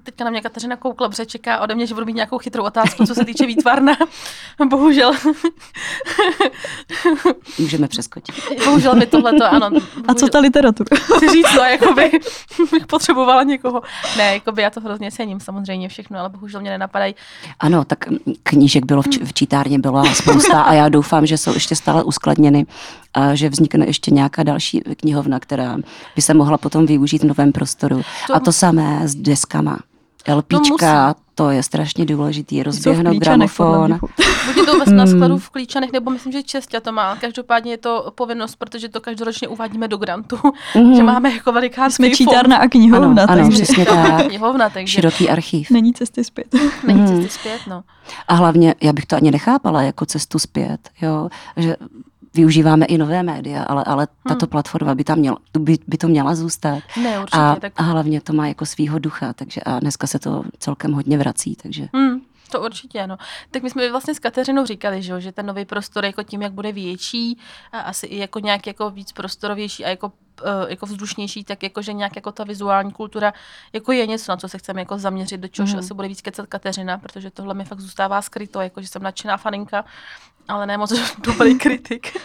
Teďka 0.03 0.25
na 0.25 0.31
mě 0.31 0.41
Kateřina 0.41 0.77
koukla, 0.77 1.09
protože 1.09 1.27
čeká 1.27 1.61
ode 1.61 1.75
mě, 1.75 1.87
že 1.87 1.95
budu 1.95 2.07
mít 2.07 2.13
nějakou 2.17 2.39
chytrou 2.39 2.65
otázku, 2.65 3.07
co 3.07 3.15
se 3.15 3.25
týče 3.25 3.47
výtvarna. 3.47 3.97
Bohužel. 4.69 5.13
Můžeme 7.59 7.89
přeskočit. 7.89 8.35
Bohužel 8.65 8.95
mi 8.95 9.07
tohle 9.07 9.33
to, 9.33 9.45
ano. 9.45 9.71
Bohužel. 9.71 10.03
A 10.09 10.15
co 10.15 10.29
ta 10.29 10.39
literatura? 10.39 10.97
Chci 11.17 11.29
říct, 11.29 11.55
no, 11.57 11.63
jakoby 11.63 12.11
bych 12.73 12.87
potřebovala 12.87 13.43
někoho. 13.43 13.83
Ne, 14.17 14.35
jakoby 14.35 14.63
já 14.63 14.71
to 14.71 14.81
hrozně 14.81 15.11
cením 15.11 15.41
samozřejmě 15.41 15.89
všechno, 15.89 16.19
ale 16.19 16.29
bohužel 16.29 16.61
mě 16.61 16.71
nenapadají. 16.71 17.15
Ano, 17.61 17.85
tak 17.85 18.05
knížek 18.43 18.85
bylo 18.85 19.03
v, 19.03 19.07
v 19.25 19.33
čítárně 19.33 19.79
byla 19.79 20.15
spousta 20.15 20.63
a 20.63 20.73
já 20.73 20.89
doufám, 20.89 21.27
že 21.27 21.39
jsou 21.39 21.55
ještě 21.55 21.77
stále 21.77 22.05
uskladněny 22.05 22.67
a 23.17 23.35
že 23.35 23.49
vznikne 23.49 23.87
ještě 23.87 24.11
nějaká 24.11 24.43
další 24.43 24.81
knihovna, 24.81 25.41
která 25.41 25.77
by 26.17 26.23
se 26.23 26.35
mohla 26.35 26.59
potom 26.59 26.87
využít 26.87 27.23
v 27.23 27.27
novém 27.27 27.53
prostoru. 27.53 28.03
To... 28.27 28.35
A 28.35 28.41
to 28.41 28.53
samé 28.53 29.09
s 29.09 29.15
deskama. 29.15 29.79
LPčka, 30.35 31.15
to, 31.15 31.21
to 31.35 31.51
je 31.51 31.63
strašně 31.63 32.05
důležitý, 32.05 32.63
rozběhnout 32.63 33.17
gramofon. 33.17 33.99
Buď 34.47 34.67
to 34.67 34.91
na 34.91 35.05
hmm. 35.05 35.07
skladu 35.07 35.39
v 35.39 35.51
Klíčanech, 35.51 35.93
nebo 35.93 36.11
myslím, 36.11 36.33
že 36.33 36.43
Čestě 36.43 36.81
to 36.81 36.93
má. 36.93 37.17
Každopádně 37.17 37.73
je 37.73 37.79
to 37.79 38.13
povinnost, 38.15 38.57
protože 38.57 38.89
to 38.89 39.01
každoročně 39.01 39.49
uvádíme 39.49 39.89
do 39.89 39.97
grantu, 39.97 40.39
mm. 40.75 40.95
že 40.95 41.03
máme 41.03 41.33
jako 41.33 41.53
velikánský 41.53 42.05
Jsme 42.05 42.11
čítárna 42.11 42.57
a 42.57 42.69
knihovna. 42.69 43.25
Ano, 43.25 43.43
ano 43.43 43.51
přesně 43.51 43.87
tak. 43.87 44.27
knihovna, 44.27 44.71
takže... 44.71 44.93
Široký 44.93 45.29
archiv. 45.29 45.71
Není 45.71 45.95
cesty 45.95 46.25
zpět. 46.25 46.47
Není 46.87 47.01
mm. 47.01 47.07
cesty 47.07 47.29
zpět, 47.29 47.61
no. 47.67 47.83
A 48.29 48.35
hlavně, 48.35 48.75
já 48.83 48.93
bych 48.93 49.07
to 49.07 49.17
ani 49.17 49.31
nechápala 49.31 49.83
jako 49.83 50.07
cestu 50.07 50.39
zpět, 50.39 50.91
jo, 51.03 51.29
že 51.57 51.77
využíváme 52.37 52.87
i 52.87 52.99
nové 52.99 53.23
média, 53.23 53.63
ale, 53.63 53.85
ale 53.85 54.09
tato 54.29 54.47
hmm. 54.47 54.51
platforma 54.51 54.95
by, 54.95 55.05
tam 55.05 55.19
měla, 55.19 55.37
by, 55.59 55.79
by 55.87 55.99
to 55.99 56.09
měla 56.09 56.35
zůstat. 56.35 56.83
Ne, 57.03 57.21
určitě, 57.21 57.39
a, 57.39 57.57
tak... 57.61 57.73
a 57.77 57.83
hlavně 57.83 58.21
to 58.21 58.33
má 58.33 58.49
jako 58.49 58.67
svýho 58.67 58.99
ducha, 58.99 59.33
takže 59.33 59.61
a 59.61 59.81
dneska 59.81 60.07
se 60.07 60.19
to 60.19 60.45
celkem 60.59 60.93
hodně 60.93 61.19
vrací, 61.19 61.57
takže... 61.57 61.89
Hmm. 61.95 62.21
To 62.51 62.63
určitě, 62.63 63.01
ano. 63.01 63.17
Tak 63.51 63.63
my 63.63 63.71
jsme 63.71 63.91
vlastně 63.91 64.15
s 64.15 64.19
Kateřinou 64.19 64.67
říkali, 64.67 65.03
že, 65.03 65.21
že 65.21 65.33
ten 65.33 65.47
nový 65.47 65.65
prostor 65.65 66.05
jako 66.05 66.23
tím, 66.23 66.43
jak 66.43 66.53
bude 66.53 66.73
větší 66.73 67.39
a 67.73 67.81
asi 67.81 68.07
i 68.07 68.19
jako 68.19 68.39
nějak 68.39 68.67
jako 68.67 68.91
víc 68.91 69.13
prostorovější 69.13 69.85
a 69.85 69.89
jako 69.89 70.07
uh, 70.07 70.13
jako 70.69 70.87
vzdušnější, 70.87 71.45
tak 71.45 71.63
jako, 71.63 71.83
že 71.83 71.93
nějak 71.93 72.17
jako 72.17 72.33
ta 72.33 72.45
vizuální 72.45 72.93
kultura 72.93 73.33
jako 73.73 73.93
je 73.93 74.07
něco, 74.07 74.33
na 74.33 74.37
co 74.37 74.49
se 74.49 74.59
chceme 74.59 74.81
jako 74.81 74.99
zaměřit, 74.99 75.41
do 75.41 75.49
čehož 75.49 75.73
mm. 75.73 75.79
asi 75.79 75.95
bude 75.95 76.09
víc 76.09 76.21
kecat 76.21 76.47
Kateřina, 76.47 76.99
protože 76.99 77.31
tohle 77.31 77.55
mi 77.55 77.65
fakt 77.65 77.81
zůstává 77.81 78.23
skryto, 78.23 78.61
jako 78.61 78.83
že 78.83 78.89
jsem 78.89 79.03
nadšená 79.03 79.37
faninka 79.37 79.85
ale 80.49 80.67
ne 80.67 80.79
moc 80.79 80.93
dobrý 81.19 81.59
kritik. 81.59 82.17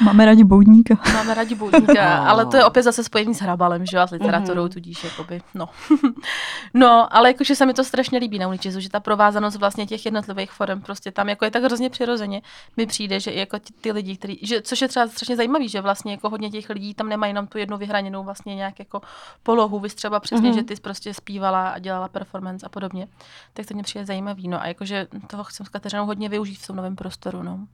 Máme 0.00 0.26
rádi 0.26 0.44
boudníka. 0.44 0.94
Máme 1.12 1.34
rádi 1.34 1.54
boudníka, 1.54 2.18
ale 2.28 2.46
to 2.46 2.56
je 2.56 2.64
opět 2.64 2.82
zase 2.82 3.04
spojený 3.04 3.34
s 3.34 3.40
hrabalem, 3.40 3.86
že 3.86 3.98
a 3.98 4.06
s 4.06 4.10
literaturou, 4.10 4.66
mm-hmm. 4.66 4.72
tudíž 4.72 5.04
jakoby, 5.04 5.42
no. 5.54 5.68
no, 6.74 7.16
ale 7.16 7.28
jakože 7.28 7.56
se 7.56 7.66
mi 7.66 7.74
to 7.74 7.84
strašně 7.84 8.18
líbí 8.18 8.38
na 8.38 8.48
Uničizu, 8.48 8.80
že 8.80 8.88
ta 8.88 9.00
provázanost 9.00 9.56
vlastně 9.56 9.86
těch 9.86 10.04
jednotlivých 10.04 10.50
forem 10.50 10.80
prostě 10.80 11.10
tam 11.12 11.28
jako 11.28 11.44
je 11.44 11.50
tak 11.50 11.62
hrozně 11.62 11.90
přirozeně 11.90 12.42
mi 12.76 12.86
přijde, 12.86 13.20
že 13.20 13.30
i 13.30 13.38
jako 13.38 13.58
ty, 13.58 13.72
ty 13.80 13.92
lidi, 13.92 14.16
který, 14.16 14.38
že, 14.42 14.62
což 14.62 14.80
je 14.80 14.88
třeba 14.88 15.08
strašně 15.08 15.36
zajímavý, 15.36 15.68
že 15.68 15.80
vlastně 15.80 16.12
jako 16.12 16.30
hodně 16.30 16.50
těch 16.50 16.70
lidí 16.70 16.94
tam 16.94 17.08
nemají 17.08 17.30
jenom 17.30 17.46
tu 17.46 17.58
jednu 17.58 17.76
vyhraněnou 17.76 18.24
vlastně 18.24 18.54
nějak 18.54 18.78
jako 18.78 19.00
polohu, 19.42 19.78
vy 19.78 19.88
třeba 19.88 20.20
přesně, 20.20 20.50
mm-hmm. 20.50 20.54
že 20.54 20.62
ty 20.62 20.74
prostě 20.76 21.14
zpívala 21.14 21.68
a 21.68 21.78
dělala 21.78 22.08
performance 22.08 22.66
a 22.66 22.68
podobně, 22.68 23.08
tak 23.52 23.66
to 23.66 23.74
mě 23.74 23.82
přijde 23.82 24.06
zajímavý, 24.06 24.48
no 24.48 24.62
a 24.62 24.66
jakože 24.66 25.06
toho 25.26 25.44
chcem 25.44 25.66
s 25.66 25.68
Kateřinou 25.68 26.06
hodně 26.06 26.28
využít 26.28 26.58
v 26.58 26.66
tom 26.66 26.76
novém 26.76 26.96
prostoru, 26.96 27.42
no 27.42 27.66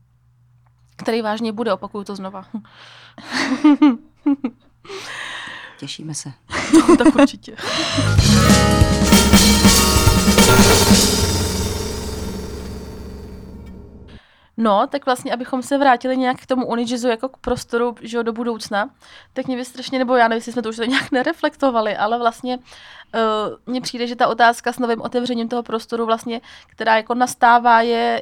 který 0.97 1.21
vážně 1.21 1.51
bude, 1.51 1.73
opakuju 1.73 2.03
to 2.03 2.15
znova. 2.15 2.45
Těšíme 5.77 6.13
se. 6.13 6.31
No, 6.73 6.97
tak 6.97 7.15
určitě. 7.15 7.55
No, 14.57 14.87
tak 14.87 15.05
vlastně, 15.05 15.33
abychom 15.33 15.61
se 15.61 15.77
vrátili 15.77 16.17
nějak 16.17 16.37
k 16.37 16.45
tomu 16.45 16.65
Unijizu 16.65 17.07
jako 17.07 17.29
k 17.29 17.37
prostoru 17.37 17.95
že 18.01 18.23
do 18.23 18.33
budoucna, 18.33 18.89
tak 19.33 19.47
mě 19.47 19.57
by 19.57 19.65
strašně, 19.65 19.99
nebo 19.99 20.15
já 20.15 20.27
nevím, 20.27 20.37
jestli 20.37 20.51
jsme 20.51 20.61
to 20.61 20.69
už 20.69 20.75
to 20.75 20.83
nějak 20.83 21.11
nereflektovali, 21.11 21.97
ale 21.97 22.17
vlastně 22.17 22.57
uh, 22.57 22.61
mně 23.65 23.81
přijde, 23.81 24.07
že 24.07 24.15
ta 24.15 24.27
otázka 24.27 24.73
s 24.73 24.79
novým 24.79 25.01
otevřením 25.01 25.49
toho 25.49 25.63
prostoru 25.63 26.05
vlastně, 26.05 26.41
která 26.67 26.95
jako 26.95 27.15
nastává, 27.15 27.81
je 27.81 28.21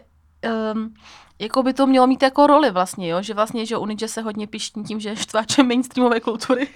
um, 0.74 0.94
jako 1.39 1.63
by 1.63 1.74
to 1.74 1.88
mělo 1.88 2.08
mít 2.08 2.24
jako 2.24 2.48
roli 2.48 2.71
vlastně, 2.71 3.10
jo? 3.10 3.21
že 3.21 3.34
vlastně, 3.34 3.65
že 3.65 3.78
Unidže 3.78 4.08
se 4.08 4.21
hodně 4.21 4.48
pištní 4.48 4.84
tím, 4.84 5.00
že 5.00 5.10
je 5.10 5.15
štváčem 5.15 5.67
mainstreamové 5.67 6.19
kultury 6.19 6.67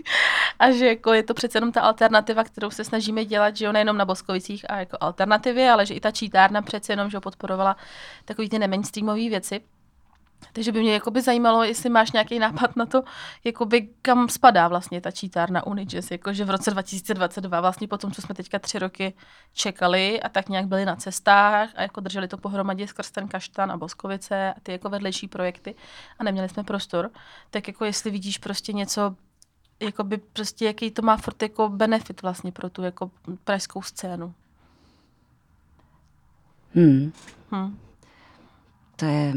a 0.59 0.71
že 0.71 0.87
jako 0.87 1.13
je 1.13 1.23
to 1.23 1.33
přece 1.33 1.57
jenom 1.57 1.71
ta 1.71 1.81
alternativa, 1.81 2.43
kterou 2.43 2.69
se 2.69 2.83
snažíme 2.83 3.25
dělat, 3.25 3.57
že 3.57 3.65
jo, 3.65 3.71
nejenom 3.71 3.97
na 3.97 4.05
Boskovicích 4.05 4.71
a 4.71 4.79
jako 4.79 4.97
alternativě, 4.99 5.71
ale 5.71 5.85
že 5.85 5.93
i 5.93 5.99
ta 5.99 6.11
čítárna 6.11 6.61
přece 6.61 6.93
jenom, 6.93 7.09
že 7.09 7.19
podporovala 7.19 7.77
takový 8.25 8.49
ty 8.49 8.59
nemainstreamové 8.59 9.29
věci. 9.29 9.61
Takže 10.53 10.71
by 10.71 10.79
mě 10.79 10.93
jakoby 10.93 11.21
zajímalo, 11.21 11.63
jestli 11.63 11.89
máš 11.89 12.11
nějaký 12.11 12.39
nápad 12.39 12.75
na 12.75 12.85
to, 12.85 13.03
jakoby 13.43 13.89
kam 14.01 14.29
spadá 14.29 14.67
vlastně 14.67 15.01
ta 15.01 15.11
čítárna 15.11 15.67
Unijazz, 15.67 16.11
jakože 16.11 16.45
v 16.45 16.49
roce 16.49 16.71
2022, 16.71 17.61
vlastně 17.61 17.87
po 17.87 17.97
tom, 17.97 18.11
co 18.11 18.21
jsme 18.21 18.35
teďka 18.35 18.59
tři 18.59 18.79
roky 18.79 19.13
čekali 19.53 20.21
a 20.21 20.29
tak 20.29 20.49
nějak 20.49 20.67
byli 20.67 20.85
na 20.85 20.95
cestách 20.95 21.69
a 21.75 21.81
jako 21.81 22.01
drželi 22.01 22.27
to 22.27 22.37
pohromadě 22.37 22.87
skrz 22.87 23.11
ten 23.11 23.27
kaštan 23.27 23.71
a 23.71 23.77
Boskovice 23.77 24.53
a 24.53 24.59
ty 24.63 24.71
jako 24.71 24.89
vedlejší 24.89 25.27
projekty 25.27 25.75
a 26.19 26.23
neměli 26.23 26.49
jsme 26.49 26.63
prostor, 26.63 27.09
tak 27.49 27.67
jako 27.67 27.85
jestli 27.85 28.11
vidíš 28.11 28.37
prostě 28.37 28.73
něco, 28.73 29.15
jakoby 29.79 30.17
prostě 30.17 30.65
jaký 30.65 30.91
to 30.91 31.01
má 31.01 31.17
furt 31.17 31.41
jako 31.41 31.69
benefit 31.69 32.21
vlastně 32.21 32.51
pro 32.51 32.69
tu 32.69 32.83
jako 32.83 33.11
pražskou 33.43 33.81
scénu. 33.81 34.33
Hmm. 36.75 37.11
Hmm. 37.51 37.79
To 38.95 39.05
je 39.05 39.33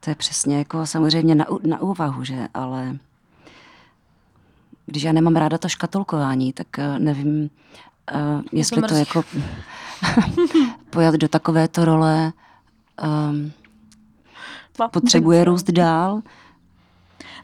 to 0.00 0.10
je 0.10 0.14
přesně 0.14 0.58
jako 0.58 0.86
samozřejmě 0.86 1.34
na, 1.34 1.46
na 1.66 1.80
úvahu, 1.80 2.24
že? 2.24 2.48
Ale 2.54 2.96
když 4.86 5.02
já 5.02 5.12
nemám 5.12 5.36
ráda 5.36 5.58
to 5.58 5.68
škatulkování, 5.68 6.52
tak 6.52 6.66
uh, 6.78 6.98
nevím, 6.98 7.50
uh, 8.14 8.42
jestli 8.52 8.82
to, 8.82 8.88
to 8.88 8.94
jako 8.94 9.24
pojat 10.90 11.14
do 11.14 11.28
takovéto 11.28 11.84
role 11.84 12.32
um, 13.30 13.52
potřebuje 14.90 15.44
růst 15.44 15.70
dál. 15.70 16.22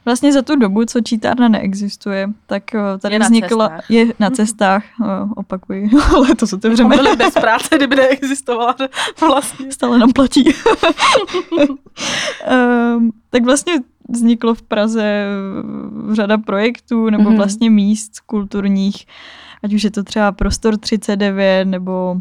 Vlastně 0.06 0.32
za 0.32 0.42
tu 0.42 0.56
dobu, 0.56 0.84
co 0.84 1.00
čítárna 1.00 1.48
neexistuje, 1.48 2.28
tak 2.46 2.74
eh, 2.74 2.78
tady 2.98 3.14
je 3.14 3.18
vznikla, 3.18 3.68
na 3.68 3.80
je 3.88 4.06
na 4.18 4.30
cestách, 4.38 4.84
opakuji, 5.36 5.90
ale 6.14 6.34
to 6.34 6.46
se 6.46 6.56
otevřeme. 6.56 6.96
Byli 6.96 7.16
bez 7.16 7.34
práce, 7.34 7.68
kdyby 7.76 7.96
neexistovala 7.96 8.74
vlastně. 9.20 9.72
Stále 9.72 9.98
nám 9.98 10.12
platí. 10.12 10.44
um, 12.96 13.12
tak 13.30 13.44
vlastně 13.44 13.72
vzniklo 14.08 14.54
v 14.54 14.62
Praze 14.62 15.02
eh, 15.04 16.14
řada 16.14 16.38
projektů 16.38 17.10
nebo 17.10 17.24
Mhm. 17.30 17.36
vlastně 17.36 17.70
míst 17.70 18.20
kulturních, 18.20 19.06
ať 19.62 19.74
už 19.74 19.84
je 19.84 19.90
to 19.90 20.02
třeba 20.02 20.32
Prostor 20.32 20.76
39 20.78 21.64
nebo 21.64 22.20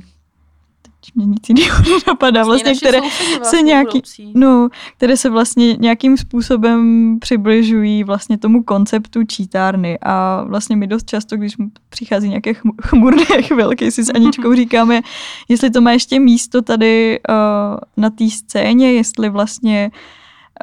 mě 1.13 1.25
nic 1.25 1.49
jiného 1.49 1.77
nenapadá, 1.89 2.43
vlastně, 2.43 2.75
které 2.75 2.99
sousedi 2.99 3.25
se 3.33 3.37
vlastně 3.37 3.61
nějaký, 3.61 3.97
budoucí. 3.97 4.31
no, 4.35 4.69
které 4.97 5.17
se 5.17 5.29
vlastně 5.29 5.73
nějakým 5.79 6.17
způsobem 6.17 7.17
přibližují 7.19 8.03
vlastně 8.03 8.37
tomu 8.37 8.63
konceptu 8.63 9.23
čítárny. 9.23 9.99
A 10.01 10.43
vlastně 10.43 10.75
my 10.75 10.87
dost 10.87 11.09
často, 11.09 11.37
když 11.37 11.55
přichází 11.89 12.29
nějaké 12.29 12.51
chm- 12.51 12.75
chmurné 12.81 13.41
chvilky, 13.41 13.91
si 13.91 14.03
s 14.03 14.09
Aničkou 14.09 14.53
říkáme, 14.55 15.01
jestli 15.49 15.69
to 15.69 15.81
má 15.81 15.91
ještě 15.91 16.19
místo 16.19 16.61
tady 16.61 17.19
uh, 17.29 17.35
na 17.97 18.09
té 18.09 18.29
scéně, 18.29 18.93
jestli 18.93 19.29
vlastně 19.29 19.91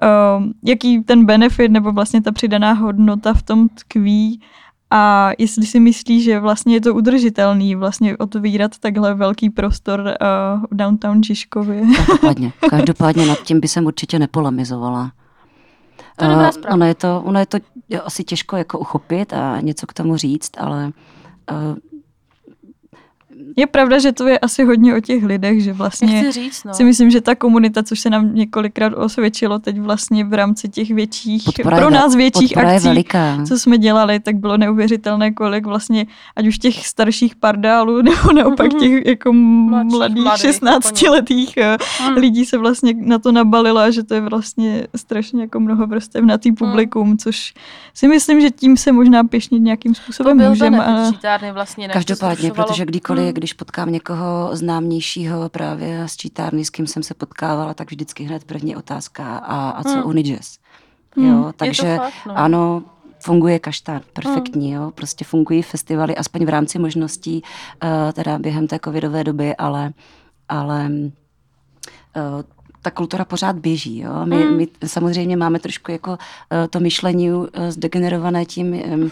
uh, 0.03 0.45
jaký 0.65 1.01
ten 1.01 1.25
benefit 1.25 1.71
nebo 1.71 1.93
vlastně 1.93 2.23
ta 2.23 2.33
přidaná 2.33 2.73
hodnota 2.73 3.35
v 3.35 3.43
tom 3.43 3.69
tkví 3.69 4.41
a 4.95 5.31
jestli 5.39 5.67
si 5.67 5.81
myslí, 5.81 6.23
že 6.23 6.41
vlastně 6.41 6.75
je 6.75 6.81
to 6.81 6.95
udržitelný 6.95 7.75
vlastně 7.75 8.17
otvírat 8.17 8.79
takhle 8.79 9.15
velký 9.15 9.51
prostor 9.51 10.01
uh, 10.01 10.65
v 10.71 10.77
downtown 10.77 11.23
Žižkově. 11.23 11.83
Každopádně, 11.97 12.53
každopádně 12.71 13.27
nad 13.27 13.39
tím 13.39 13.61
by 13.61 13.69
jsem 13.69 13.87
určitě 13.87 14.19
nepolemizovala. 14.19 15.13
To 16.17 16.25
zpráva. 16.53 16.75
ono 16.75 16.87
je 16.87 16.95
to, 16.95 17.23
ono 17.25 17.39
je 17.41 17.47
to 17.47 17.59
asi 18.05 18.25
těžko 18.25 18.57
jako 18.57 18.79
uchopit 18.79 19.33
a 19.33 19.61
něco 19.61 19.87
k 19.87 19.93
tomu 19.93 20.17
říct, 20.17 20.51
ale 20.59 20.93
eh, 21.51 21.55
Je 23.57 23.67
pravda, 23.67 23.99
že 23.99 24.13
to 24.13 24.27
je 24.27 24.39
asi 24.39 24.65
hodně 24.65 24.97
o 24.97 25.01
těch 25.01 25.25
lidech, 25.25 25.63
že 25.63 25.73
vlastně 25.73 26.07
Nechci 26.13 26.33
říct, 26.33 26.65
no. 26.65 26.75
si 26.75 26.85
myslím, 26.85 27.11
že 27.11 27.21
ta 27.21 27.35
komunita, 27.35 27.83
což 27.83 28.01
se 28.01 28.11
nám 28.11 28.35
několikrát 28.35 28.93
osvědčilo 28.95 29.59
teď 29.59 29.79
vlastně 29.81 30.25
v 30.25 30.35
rámci 30.35 30.69
těch 30.69 30.91
větších, 30.91 31.43
podpora, 31.45 31.77
pro 31.77 31.91
nás 31.91 32.15
větších 32.15 32.57
akcí, 32.59 32.87
veliká. 32.89 33.39
co 33.49 33.59
jsme 33.59 33.79
dělali, 33.79 34.21
tak 34.21 34.37
bylo 34.37 34.57
neuvěřitelné, 34.57 35.33
kolik 35.33 35.67
vlastně, 35.67 36.07
ať 36.37 36.47
už 36.47 36.59
těch 36.59 36.87
starších 36.87 37.37
pardálů, 37.37 38.03
nebo 38.03 38.33
naopak 38.33 38.73
Mhm. 38.73 38.81
těch 38.81 39.07
jako 39.07 39.33
Mladších, 39.33 39.91
mladých, 39.99 40.23
mladých, 40.25 40.41
16 40.43 41.03
letých 41.09 41.55
Hmm. 42.01 42.15
lidí 42.17 42.45
se 42.45 42.59
vlastně 42.59 42.95
na 42.97 43.19
to 43.19 43.33
nabalilo 43.33 43.81
a 43.81 43.91
že 43.91 44.03
to 44.03 44.15
je 44.15 44.21
vlastně 44.21 44.87
strašně 44.97 45.41
jako 45.41 45.61
mnoho 45.61 45.87
vrstevnatý 45.87 46.53
publikum, 46.53 47.19
což 47.19 47.55
si 47.95 48.09
myslím, 48.09 48.41
že 48.41 48.51
tím 48.51 48.77
se 48.77 48.93
možná 48.93 49.25
pěšnit 49.25 49.63
nějakým 49.63 49.95
To 49.95 50.01
způsobem 50.03 50.39
byl 50.39 50.49
můžeme. 50.49 50.77
vlastně. 51.53 51.89
to 51.89 51.93
Každopádně, 51.93 52.37
zrušovalo. 52.37 52.69
protože 52.69 52.85
kdykoliv, 52.85 53.22
Hmm. 53.25 53.33
když 53.33 53.53
potkám 53.53 53.93
někoho 53.93 54.51
známějšího 54.53 55.49
právě 55.49 56.09
z 56.09 56.17
čítárny, 56.17 56.65
s 56.65 56.71
kým 56.71 56.87
jsem 56.87 57.03
se 57.03 57.15
potkávala, 57.15 57.75
tak 57.75 57.91
vždycky 57.91 58.25
hned 58.25 58.45
první 58.45 58.77
otázka 58.77 59.37
a, 59.37 59.71
a 59.71 59.83
co 59.83 59.91
Hmm. 59.91 60.07
Unijazz. 60.07 60.59
Hmm. 61.17 61.27
Jo, 61.27 61.53
takže 61.57 61.97
fakt, 61.97 62.13
no. 62.27 62.39
ano, 62.39 62.83
funguje 63.21 63.59
kaštán, 63.59 64.01
perfektní, 64.13 64.71
jo, 64.71 64.93
prostě 64.95 65.25
fungují 65.25 65.63
festivaly, 65.63 66.17
aspoň 66.17 66.45
v 66.45 66.49
rámci 66.49 66.79
možností, 66.79 67.43
uh, 67.83 68.13
teda 68.13 68.39
během 68.39 68.67
té 68.67 68.79
covidové 68.85 69.25
doby, 69.25 69.57
ale, 69.57 69.93
ale 70.49 70.91
uh, 72.17 72.43
ta 72.83 72.91
kultura 72.91 73.25
pořád 73.25 73.57
běží. 73.59 73.99
Jo? 73.99 74.11
My, 74.27 74.37
Mm. 74.45 74.57
my 74.57 74.69
samozřejmě 74.87 75.37
máme 75.37 75.59
trošku 75.59 75.91
jako 75.91 76.11
uh, 76.11 76.17
to 76.71 76.81
myšlení 76.81 77.33
uh, 77.33 77.47
zdegenerované 77.69 78.45
tím, 78.45 78.83
um, 78.95 79.11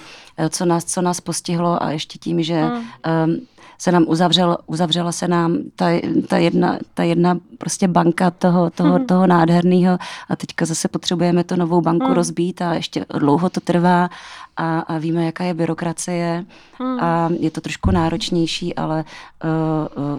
co, 0.51 0.65
nás, 0.65 0.85
co 0.85 1.03
nás 1.03 1.21
postihlo 1.21 1.83
a 1.83 1.91
ještě 1.91 2.19
tím, 2.19 2.43
že 2.43 2.65
Mm. 2.65 3.37
se 3.79 3.93
nám 3.93 4.05
uzavřel, 4.09 4.59
uzavřela 4.67 5.13
se 5.13 5.29
nám 5.29 5.57
ta, 5.77 5.87
ta, 6.29 6.37
jedna, 6.39 6.79
ta 6.95 7.03
jedna 7.03 7.39
prostě 7.59 7.89
banka 7.89 8.31
toho, 8.31 8.71
toho, 8.71 8.95
Mhm. 8.99 9.07
toho 9.07 9.27
nádherného 9.27 9.99
a 10.29 10.37
teďka 10.37 10.65
zase 10.65 10.89
potřebujeme 10.89 11.45
tu 11.45 11.57
novou 11.57 11.81
banku 11.81 12.07
Mm. 12.09 12.13
rozbít 12.13 12.63
a 12.63 12.75
ještě 12.75 13.07
dlouho 13.19 13.51
to 13.51 13.61
trvá 13.61 14.11
a, 14.57 14.81
a 14.81 14.99
víme, 14.99 15.25
jaká 15.25 15.45
je 15.45 15.55
byrokracie 15.55 16.45
Hmm. 16.79 17.01
a 17.01 17.29
je 17.39 17.51
to 17.51 17.61
trošku 17.61 17.91
náročnější, 17.91 18.75
ale 18.75 19.05
uh, 19.45 20.05
uh, 20.15 20.19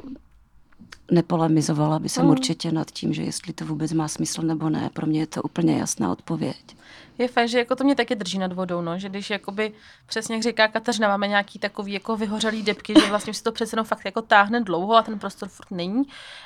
nepolemizovala 1.12 2.00
by 2.00 2.10
jsem 2.10 2.26
Mm. 2.26 2.32
určitě 2.32 2.71
nad 2.71 2.91
tím, 2.91 3.13
že 3.13 3.24
jestli 3.24 3.54
to 3.54 3.65
vůbec 3.65 3.93
má 3.93 4.08
smysl 4.08 4.41
nebo 4.41 4.69
ne. 4.69 4.89
Pro 4.93 5.08
mě 5.08 5.19
je 5.19 5.28
to 5.28 5.41
úplně 5.41 5.78
jasná 5.78 6.12
odpověď. 6.12 6.76
Je 7.17 7.28
fakt, 7.28 7.50
že 7.50 7.58
jako 7.58 7.76
to 7.76 7.84
mě 7.84 7.95
taky 7.95 8.15
drží 8.15 8.38
nad 8.38 8.54
vodou, 8.54 8.82
no, 8.82 9.00
že 9.00 9.10
když 9.10 9.30
jakoby, 9.30 9.71
přesně 10.06 10.36
jak 10.36 10.43
říká 10.43 10.67
Kateřina, 10.67 11.08
máme 11.08 11.28
nějaký 11.28 11.60
takový 11.60 11.93
jako 11.93 12.17
vyhořelý 12.17 12.63
depky, 12.63 12.93
že 13.00 13.10
vlastně 13.10 13.34
se 13.34 13.43
to 13.43 13.52
přece 13.52 13.74
jenom 13.74 13.86
fakt 13.86 14.06
jako 14.06 14.21
táhne 14.21 14.62
dlouho 14.62 14.95
a 14.95 15.02
ten 15.02 15.19
prostor 15.19 15.50
furt 15.50 15.71
není 15.71 16.04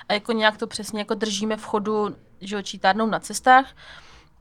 a 0.10 0.14
jako 0.14 0.32
nějak 0.32 0.58
to 0.58 0.68
přesně 0.68 1.00
jako 1.00 1.14
držíme 1.14 1.58
v 1.58 1.64
chodu, 1.66 2.16
že 2.42 2.56
jo, 2.56 2.62
čítárnou 2.62 3.06
na 3.06 3.20
cestách, 3.20 3.68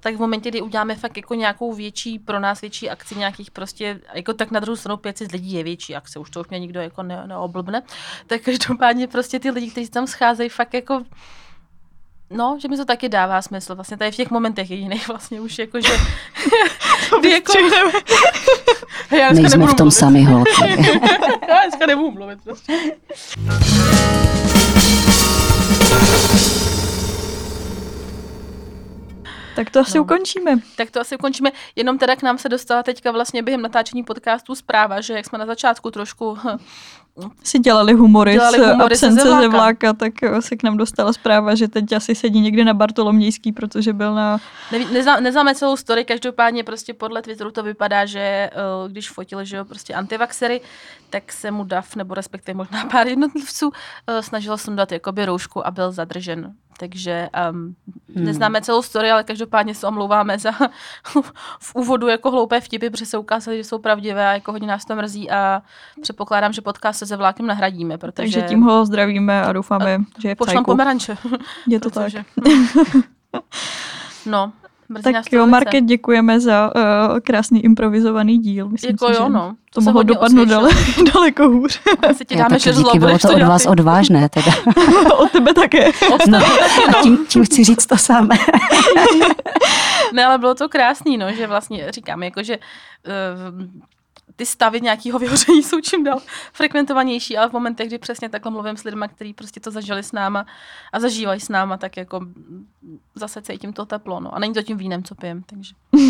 tak 0.05 0.17
v 0.17 0.21
momentě, 0.21 0.51
kdy 0.51 0.63
uděláme 0.63 0.95
fakt 0.95 1.17
jako 1.17 1.35
nějakou 1.35 1.73
větší, 1.73 2.19
pro 2.19 2.41
nás 2.41 2.61
větší 2.61 2.91
akci 2.91 3.15
nějakých 3.15 3.51
prostě, 3.51 4.01
jako 4.15 4.33
tak 4.33 4.51
na 4.51 4.61
druhou 4.61 4.77
stranu 4.77 4.97
500 4.97 5.33
lidí 5.33 5.53
je 5.53 5.63
větší 5.63 5.97
akce, 5.97 6.19
už 6.19 6.31
to 6.31 6.41
už 6.41 6.49
mě 6.49 6.59
nikdo 6.59 6.81
jako 6.81 7.03
ne, 7.03 7.23
neoblbne, 7.27 7.83
tak 8.27 8.43
každopádně 8.43 9.09
prostě 9.09 9.41
ty 9.41 9.51
lidi, 9.51 9.71
kteří 9.71 9.89
tam 9.89 10.07
scházejí 10.07 10.49
fakt 10.49 10.75
jako 10.75 11.03
No, 12.31 12.59
že 12.63 12.69
mi 12.69 12.77
to 12.77 12.85
taky 12.85 13.09
dává 13.09 13.43
smysl. 13.43 13.75
Vlastně 13.75 13.97
tady 13.97 14.11
v 14.11 14.17
těch 14.17 14.31
momentech 14.31 14.71
jediných 14.71 15.09
vlastně 15.09 15.41
už 15.41 15.59
jako, 15.59 15.81
že... 15.81 15.93
kdy 17.21 17.31
jako... 17.31 17.53
Já 19.17 19.33
Nejsme 19.33 19.67
v 19.67 19.75
tom 19.75 19.77
mluvit. 19.77 19.93
sami, 19.93 20.25
holky. 20.25 20.51
Já 21.49 21.61
dneska 21.63 21.87
nebudu 21.87 22.11
mluvit. 22.11 22.39
Prostě. 22.45 22.73
Tak 29.57 29.71
to 29.71 29.81
asi 29.81 29.99
No. 29.99 30.05
ukončíme. 30.05 30.57
Tak 30.77 30.91
to 30.91 31.01
asi 31.01 31.15
ukončíme. 31.17 31.51
Jenom 31.77 31.99
teda 31.99 32.17
k 32.17 32.23
nám 32.23 32.39
se 32.39 32.49
dostala 32.49 32.83
teďka 32.83 33.11
vlastně 33.11 33.43
během 33.43 33.63
natáčení 33.63 34.03
podcastu 34.05 34.55
zpráva, 34.55 35.01
že 35.01 35.13
jak 35.15 35.27
jsme 35.27 35.39
na 35.39 35.47
začátku 35.47 35.91
trošku 35.91 36.35
hm, 36.35 36.59
Si 37.45 37.59
dělali 37.59 37.93
humory 37.93 38.33
Dělali 38.33 38.59
z 38.59 38.63
humory 38.63 38.97
ze 38.97 39.07
absence 39.07 39.41
ze 39.41 39.49
vláka, 39.49 39.93
tak 39.93 40.23
eh, 40.23 40.43
se 40.43 40.57
k 40.57 40.63
nám 40.63 40.77
dostala 40.77 41.13
zpráva, 41.13 41.55
že 41.55 41.69
teď 41.69 41.93
asi 41.93 42.15
sedí 42.15 42.41
někde 42.41 42.65
na 42.65 42.75
Bartolomějský, 42.75 43.53
protože 43.53 43.93
byl 43.93 44.15
na... 44.15 44.41
Neví, 44.73 44.87
nezná, 44.93 45.21
neznáme 45.21 45.55
celou 45.55 45.77
story, 45.77 46.05
každopádně 46.05 46.65
prostě 46.65 46.95
podle 46.95 47.23
Twitteru 47.23 47.51
to 47.51 47.63
vypadá, 47.63 48.07
že 48.07 48.21
eh, 48.21 48.51
když 48.89 49.11
fotil, 49.11 49.45
že 49.45 49.57
jo, 49.57 49.65
prostě 49.65 49.95
antivaxery, 49.95 50.61
tak 51.11 51.33
se 51.33 51.51
mu 51.51 51.65
DAF, 51.65 51.97
nebo 51.97 52.15
respektive 52.15 52.57
možná 52.57 52.85
pár 52.85 53.07
jednotlivců, 53.07 53.73
eh, 54.07 54.23
snažil 54.23 54.59
sundat 54.59 54.93
jakoby 54.93 55.27
roušku 55.27 55.67
a 55.67 55.71
byl 55.71 55.93
zadržen. 55.93 56.55
Takže 56.79 57.29
um, 57.51 57.77
Hmm. 58.17 58.25
neznáme 58.25 58.63
celou 58.63 58.83
story, 58.83 59.11
ale 59.11 59.25
každopádně 59.25 59.75
se 59.75 59.87
omlouváme 59.87 60.39
za 60.39 60.51
v 61.61 61.75
úvodu 61.75 62.09
jako 62.09 62.31
hloupé 62.31 62.61
vtipy, 62.61 62.91
protože 62.91 63.07
se 63.07 63.19
ukázaly, 63.19 63.57
že 63.57 63.65
jsou 63.65 63.79
pravdivé 63.79 64.29
a 64.29 64.33
jako 64.33 64.53
hodně 64.53 64.69
nás 64.69 64.85
to 64.85 64.97
mrzí 64.97 65.31
a 65.31 65.63
předpokládám, 66.03 66.53
že 66.53 66.61
podcast 66.61 67.03
se 67.07 67.15
se 67.15 67.19
vlákem 67.19 67.47
nahradíme, 67.47 67.99
protože 67.99 68.15
Takže 68.15 68.43
tím 68.43 68.61
ho 68.61 68.87
zdravíme 68.87 69.43
a 69.43 69.53
doufáme, 69.53 69.99
že 70.19 70.29
je 70.29 70.35
pošlem 70.35 70.55
psajku. 70.55 70.71
pomeranče. 70.71 71.17
Je 71.69 71.81
to 71.81 71.91
tak. 71.91 72.05
protože... 72.05 72.25
no, 74.27 74.53
mrzí 74.89 75.13
nás 75.13 75.25
Tak 75.25 75.31
to 75.31 75.37
jo. 75.37 75.47
Market, 75.47 75.85
děkujeme 75.85 76.41
za 76.41 76.73
uh, 76.77 77.21
krásný 77.21 77.65
improvizovaný 77.65 78.39
díl. 78.39 78.69
Myslím 78.69 78.91
Jako 78.91 79.07
si, 79.07 79.13
jo, 79.13 79.25
že 79.27 79.33
no. 79.33 79.55
to 79.75 79.81
se 79.81 79.85
mohlo 79.85 80.03
dopadnout 80.03 80.49
dale, 80.49 80.71
daleko 81.15 81.49
hůř. 81.49 81.81
Asi 82.11 82.25
ti 82.25 82.37
dáme 82.37 82.61
šest 82.61 82.77
díky, 82.77 82.99
bylo 82.99 83.19
to 83.19 83.35
od 83.35 83.43
vás 83.43 83.67
odvážné 83.67 84.29
teda. 84.29 84.53
Od 85.17 85.31
tebe 85.31 85.55
také. 85.55 85.89
Ostatní 85.89 86.33
taky, 86.33 86.91
no. 86.93 87.03
Tím, 87.03 87.27
tím 87.27 87.45
chci 87.45 87.65
říct 87.65 87.87
to 87.87 87.97
samé. 87.97 88.37
Ne, 90.13 90.27
ale 90.27 90.39
bylo 90.39 90.55
to 90.55 90.69
krásný, 90.69 91.19
no, 91.19 91.33
že 91.33 91.47
vlastně 91.47 91.93
říkám, 91.93 92.23
jako, 92.23 92.43
že 92.43 92.59
uh, 92.59 93.65
ty 94.37 94.47
stavy 94.47 94.81
nějakého 94.81 95.19
vyhoření 95.19 95.63
jsou 95.63 95.81
čím 95.81 96.05
dál 96.05 96.21
frekventovanější, 96.53 97.37
ale 97.37 97.49
v 97.49 97.53
momentech, 97.53 97.89
kdy 97.89 97.99
přesně 97.99 98.29
takhle 98.29 98.53
mluvím 98.53 98.77
s 98.77 98.85
lidmi, 98.85 99.07
kteří 99.15 99.33
prostě 99.35 99.61
to 99.61 99.71
zažili 99.71 100.03
s 100.03 100.13
náma 100.13 100.47
a 100.93 101.01
zažívají 101.01 101.41
s 101.41 101.49
náma, 101.49 101.77
tak 101.77 101.97
jako 101.97 102.21
zase 103.15 103.43
cítím 103.43 103.73
to 103.73 103.87
teplo, 103.87 104.21
no. 104.21 104.35
A 104.35 104.39
není 104.39 104.55
to 104.55 104.63
tím 104.63 104.77
vínem, 104.77 105.03
co 105.03 105.15
pijem, 105.15 105.43
takže. 105.43 105.75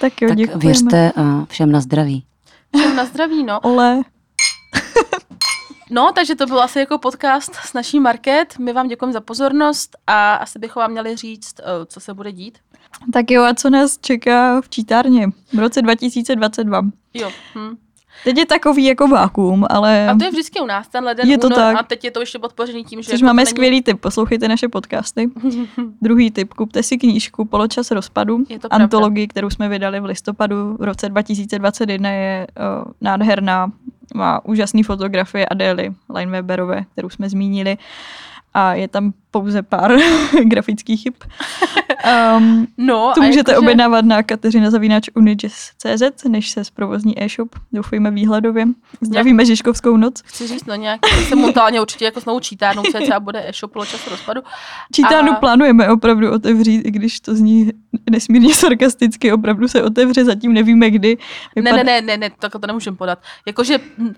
Tak 0.00 0.22
jo, 0.22 0.28
Tak 0.28 0.38
děkujeme. 0.38 0.60
věřte 0.60 1.12
a 1.16 1.44
všem 1.44 1.72
na 1.72 1.80
zdraví. 1.80 2.24
Všem 2.76 2.96
na 2.96 3.04
zdraví, 3.04 3.44
no. 3.44 3.60
Ole. 3.60 4.02
No, 5.90 6.12
takže 6.14 6.34
to 6.34 6.46
byl 6.46 6.62
asi 6.62 6.78
jako 6.78 6.98
podcast 6.98 7.54
s 7.54 7.72
naší 7.72 8.00
Market. 8.00 8.58
My 8.58 8.72
vám 8.72 8.88
děkujeme 8.88 9.12
za 9.12 9.20
pozornost 9.20 9.96
a 10.06 10.34
asi 10.34 10.58
bychom 10.58 10.80
vám 10.80 10.90
měli 10.90 11.16
říct, 11.16 11.60
eh, 11.60 11.86
co 11.86 12.00
se 12.00 12.14
bude 12.14 12.32
dít. 12.32 12.58
Tak 13.12 13.30
jo, 13.30 13.42
a 13.42 13.54
co 13.54 13.70
nás 13.70 13.98
čeká 13.98 14.60
v 14.60 14.68
čítárně 14.68 15.26
v 15.54 15.58
roce 15.58 15.82
2022? 15.82 16.82
Jo. 17.14 17.30
Hm. 17.54 17.76
Teď 18.24 18.38
je 18.38 18.46
takový 18.46 18.84
jako 18.84 19.08
vákuum, 19.08 19.64
ale 19.70 20.08
A 20.08 20.14
to 20.14 20.24
je 20.24 20.30
vždycky 20.30 20.60
u 20.60 20.66
nás, 20.66 20.88
ten 20.88 21.04
leden, 21.04 21.28
Je 21.28 21.38
to 21.38 21.46
únor, 21.46 21.58
tak. 21.58 21.76
a 21.76 21.82
teď 21.82 22.04
je 22.04 22.10
to 22.10 22.20
ještě 22.20 22.38
podpořený 22.38 22.84
tím, 22.84 23.02
že... 23.02 23.10
což 23.10 23.20
jako 23.20 23.26
máme 23.26 23.40
není- 23.40 23.46
skvělý 23.50 23.82
tip, 23.82 24.00
poslouchejte 24.00 24.48
naše 24.48 24.68
podcasty. 24.68 25.30
Druhý 26.02 26.30
tip, 26.30 26.54
kupte 26.54 26.82
si 26.82 26.98
knížku 26.98 27.44
Poločas 27.44 27.90
rozpadu. 27.90 28.38
Je 28.48 28.58
to 28.58 28.68
pravda. 28.68 28.84
Antologii, 28.84 29.28
kterou 29.28 29.50
jsme 29.50 29.68
vydali 29.68 30.00
v 30.00 30.04
listopadu 30.04 30.76
v 30.80 30.82
roce 30.82 31.08
2021 31.08 32.10
je 32.10 32.46
uh, 32.86 32.92
nádherná, 33.00 33.72
má 34.14 34.44
úžasné 34.44 34.82
fotografie 34.82 35.46
Adély 35.46 35.94
Lineweberové, 36.14 36.84
kterou 36.92 37.10
jsme 37.10 37.28
zmínili. 37.28 37.76
A 38.58 38.74
je 38.74 38.88
tam 38.88 39.12
pouze 39.30 39.62
pár 39.62 39.92
grafických 40.44 41.02
chyb. 41.02 41.14
Um, 42.36 42.66
No, 42.78 43.12
to 43.14 43.20
a 43.22 43.24
můžete 43.26 43.52
jakože- 43.52 43.58
objednávat 43.66 44.04
na 44.04 44.22
Kateřina 44.22 44.70
Zavínač 44.70 45.08
Unijazz.cz, 45.14 46.24
než 46.28 46.50
se 46.50 46.64
zprovozní 46.64 47.22
e-shop, 47.24 47.48
doufejme 47.72 48.10
výhledově. 48.10 48.64
Zdravíme 49.00 49.44
Žižkovskou 49.46 49.96
noc. 49.96 50.22
Chci 50.24 50.46
říct, 50.46 50.66
no 50.66 50.74
nějak 50.74 51.00
se 51.28 51.36
momentálně 51.36 51.80
určitě 51.80 52.04
jako 52.04 52.20
s 52.20 52.24
novou 52.24 52.40
čítárnou 52.40 52.82
cca 52.82 53.20
bude 53.20 53.48
e-shop 53.48 53.72
po 53.72 53.84
času 53.86 54.10
rozpadu. 54.10 54.40
Čítárnu 54.94 55.32
A- 55.32 55.34
plánujeme 55.34 55.88
opravdu 55.90 56.32
otevřít, 56.32 56.80
i 56.86 56.90
když 56.90 57.20
to 57.20 57.34
zní 57.34 57.70
nesmírně 58.10 58.54
sarkasticky, 58.54 59.32
opravdu 59.32 59.68
se 59.68 59.82
otevře, 59.82 60.24
zatím 60.24 60.52
nevíme 60.52 60.90
kdy. 60.90 61.16
Ne, 61.56 61.72
ne, 61.72 61.84
ne, 61.84 62.02
ne, 62.02 62.16
ne, 62.16 62.30
tak 62.38 62.52
to 62.52 62.66
nemůžeme 62.66 62.96
podat. 62.96 63.18
Jakože 63.46 63.78
hm, 63.98 64.14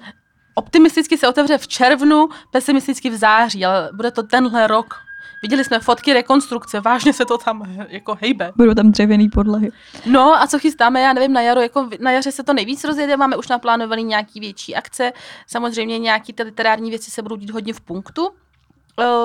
optimisticky 0.58 1.18
se 1.18 1.28
otevře 1.28 1.58
v 1.58 1.68
červnu, 1.68 2.28
pesimisticky 2.50 3.10
v 3.10 3.16
září, 3.16 3.64
ale 3.64 3.90
bude 3.92 4.10
to 4.10 4.22
tenhle 4.22 4.66
rok. 4.66 4.94
Viděli 5.42 5.64
jsme 5.64 5.78
fotky 5.80 6.12
rekonstrukce, 6.12 6.80
vážně 6.80 7.12
se 7.12 7.24
to 7.24 7.38
tam 7.38 7.62
jako 7.88 8.18
hejbe. 8.20 8.52
Budou 8.56 8.74
tam 8.74 8.90
dřevěný 8.90 9.28
podlahy. 9.28 9.70
No 10.06 10.42
a 10.42 10.46
co 10.46 10.58
chystáme, 10.58 11.00
já 11.00 11.12
nevím, 11.12 11.32
na 11.32 11.40
jaro, 11.40 11.60
jako 11.60 11.88
na 12.00 12.10
jaře 12.10 12.32
se 12.32 12.42
to 12.42 12.52
nejvíc 12.52 12.84
rozjede, 12.84 13.16
máme 13.16 13.36
už 13.36 13.48
naplánovaný 13.48 14.04
nějaký 14.04 14.40
větší 14.40 14.74
akce, 14.74 15.12
samozřejmě 15.46 15.98
nějaký 15.98 16.32
ty 16.32 16.42
literární 16.42 16.90
věci 16.90 17.10
se 17.10 17.22
budou 17.22 17.36
dít 17.36 17.50
hodně 17.50 17.74
v 17.74 17.80
punktu, 17.80 18.28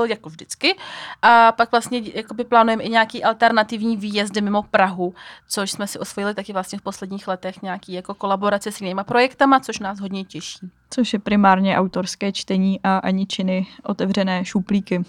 jako 0.06 0.30
vždycky. 0.30 0.76
A 1.22 1.52
pak 1.52 1.72
vlastně 1.72 2.02
jakoby 2.14 2.44
plánujeme 2.44 2.84
i 2.84 2.90
nějaký 2.90 3.24
alternativní 3.24 3.98
výjezdy 3.98 4.42
mimo 4.42 4.64
Prahu, 4.64 5.14
což 5.50 5.72
jsme 5.72 5.88
si 5.88 6.00
osvojili 6.00 6.34
taky 6.34 6.54
vlastně 6.54 6.80
v 6.80 6.82
posledních 6.82 7.28
letech 7.28 7.62
nějaký 7.62 7.94
jako 7.94 8.14
kolaborace 8.14 8.72
s 8.72 8.82
jinýma 8.82 9.04
projektama, 9.04 9.60
což 9.60 9.80
nás 9.80 10.00
hodně 10.00 10.24
těší. 10.24 10.60
Což 10.90 11.14
je 11.14 11.20
primárně 11.20 11.78
autorské 11.78 12.32
čtení 12.32 12.80
a 12.84 12.98
Aničiny 12.98 13.68
otevřené 13.84 14.46
šuplíky. 14.46 15.04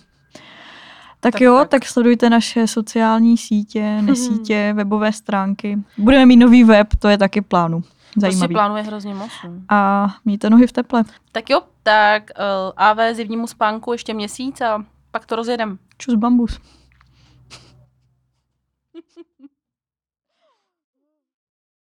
Tak, 1.21 1.33
Tak, 1.33 1.41
jo, 1.41 1.59
tak. 1.59 1.69
tak. 1.69 1.85
sledujte 1.87 2.31
naše 2.31 2.67
sociální 2.67 3.37
sítě, 3.39 3.83
nesítě, 4.03 4.73
webové 4.77 5.13
stránky. 5.13 5.79
Budeme 5.99 6.27
mít 6.27 6.37
nový 6.37 6.65
web, 6.65 6.89
to 6.99 7.09
je 7.09 7.19
taky 7.19 7.41
v 7.41 7.85
plánu. 8.15 8.31
To 8.31 8.33
si 8.33 8.39
Zajímavý. 8.39 8.55
plánuje 8.55 8.83
hrozně 8.83 9.15
moc. 9.15 9.31
no. 9.45 9.51
A 9.69 10.07
mějte 10.25 10.51
nohy 10.51 10.67
v 10.67 10.73
teple. 10.73 11.05
Tak 11.33 11.51
jo, 11.51 11.61
tak 11.83 12.23
uh, 12.39 12.73
AV 12.77 12.99
zimnímu 13.13 13.47
spánku 13.47 13.93
ještě 13.93 14.15
měsíc 14.15 14.61
a 14.61 14.85
pak 15.11 15.27
to 15.27 15.37
rozjedem. 15.37 15.79
Čus 15.99 16.15
bambus. 16.15 16.61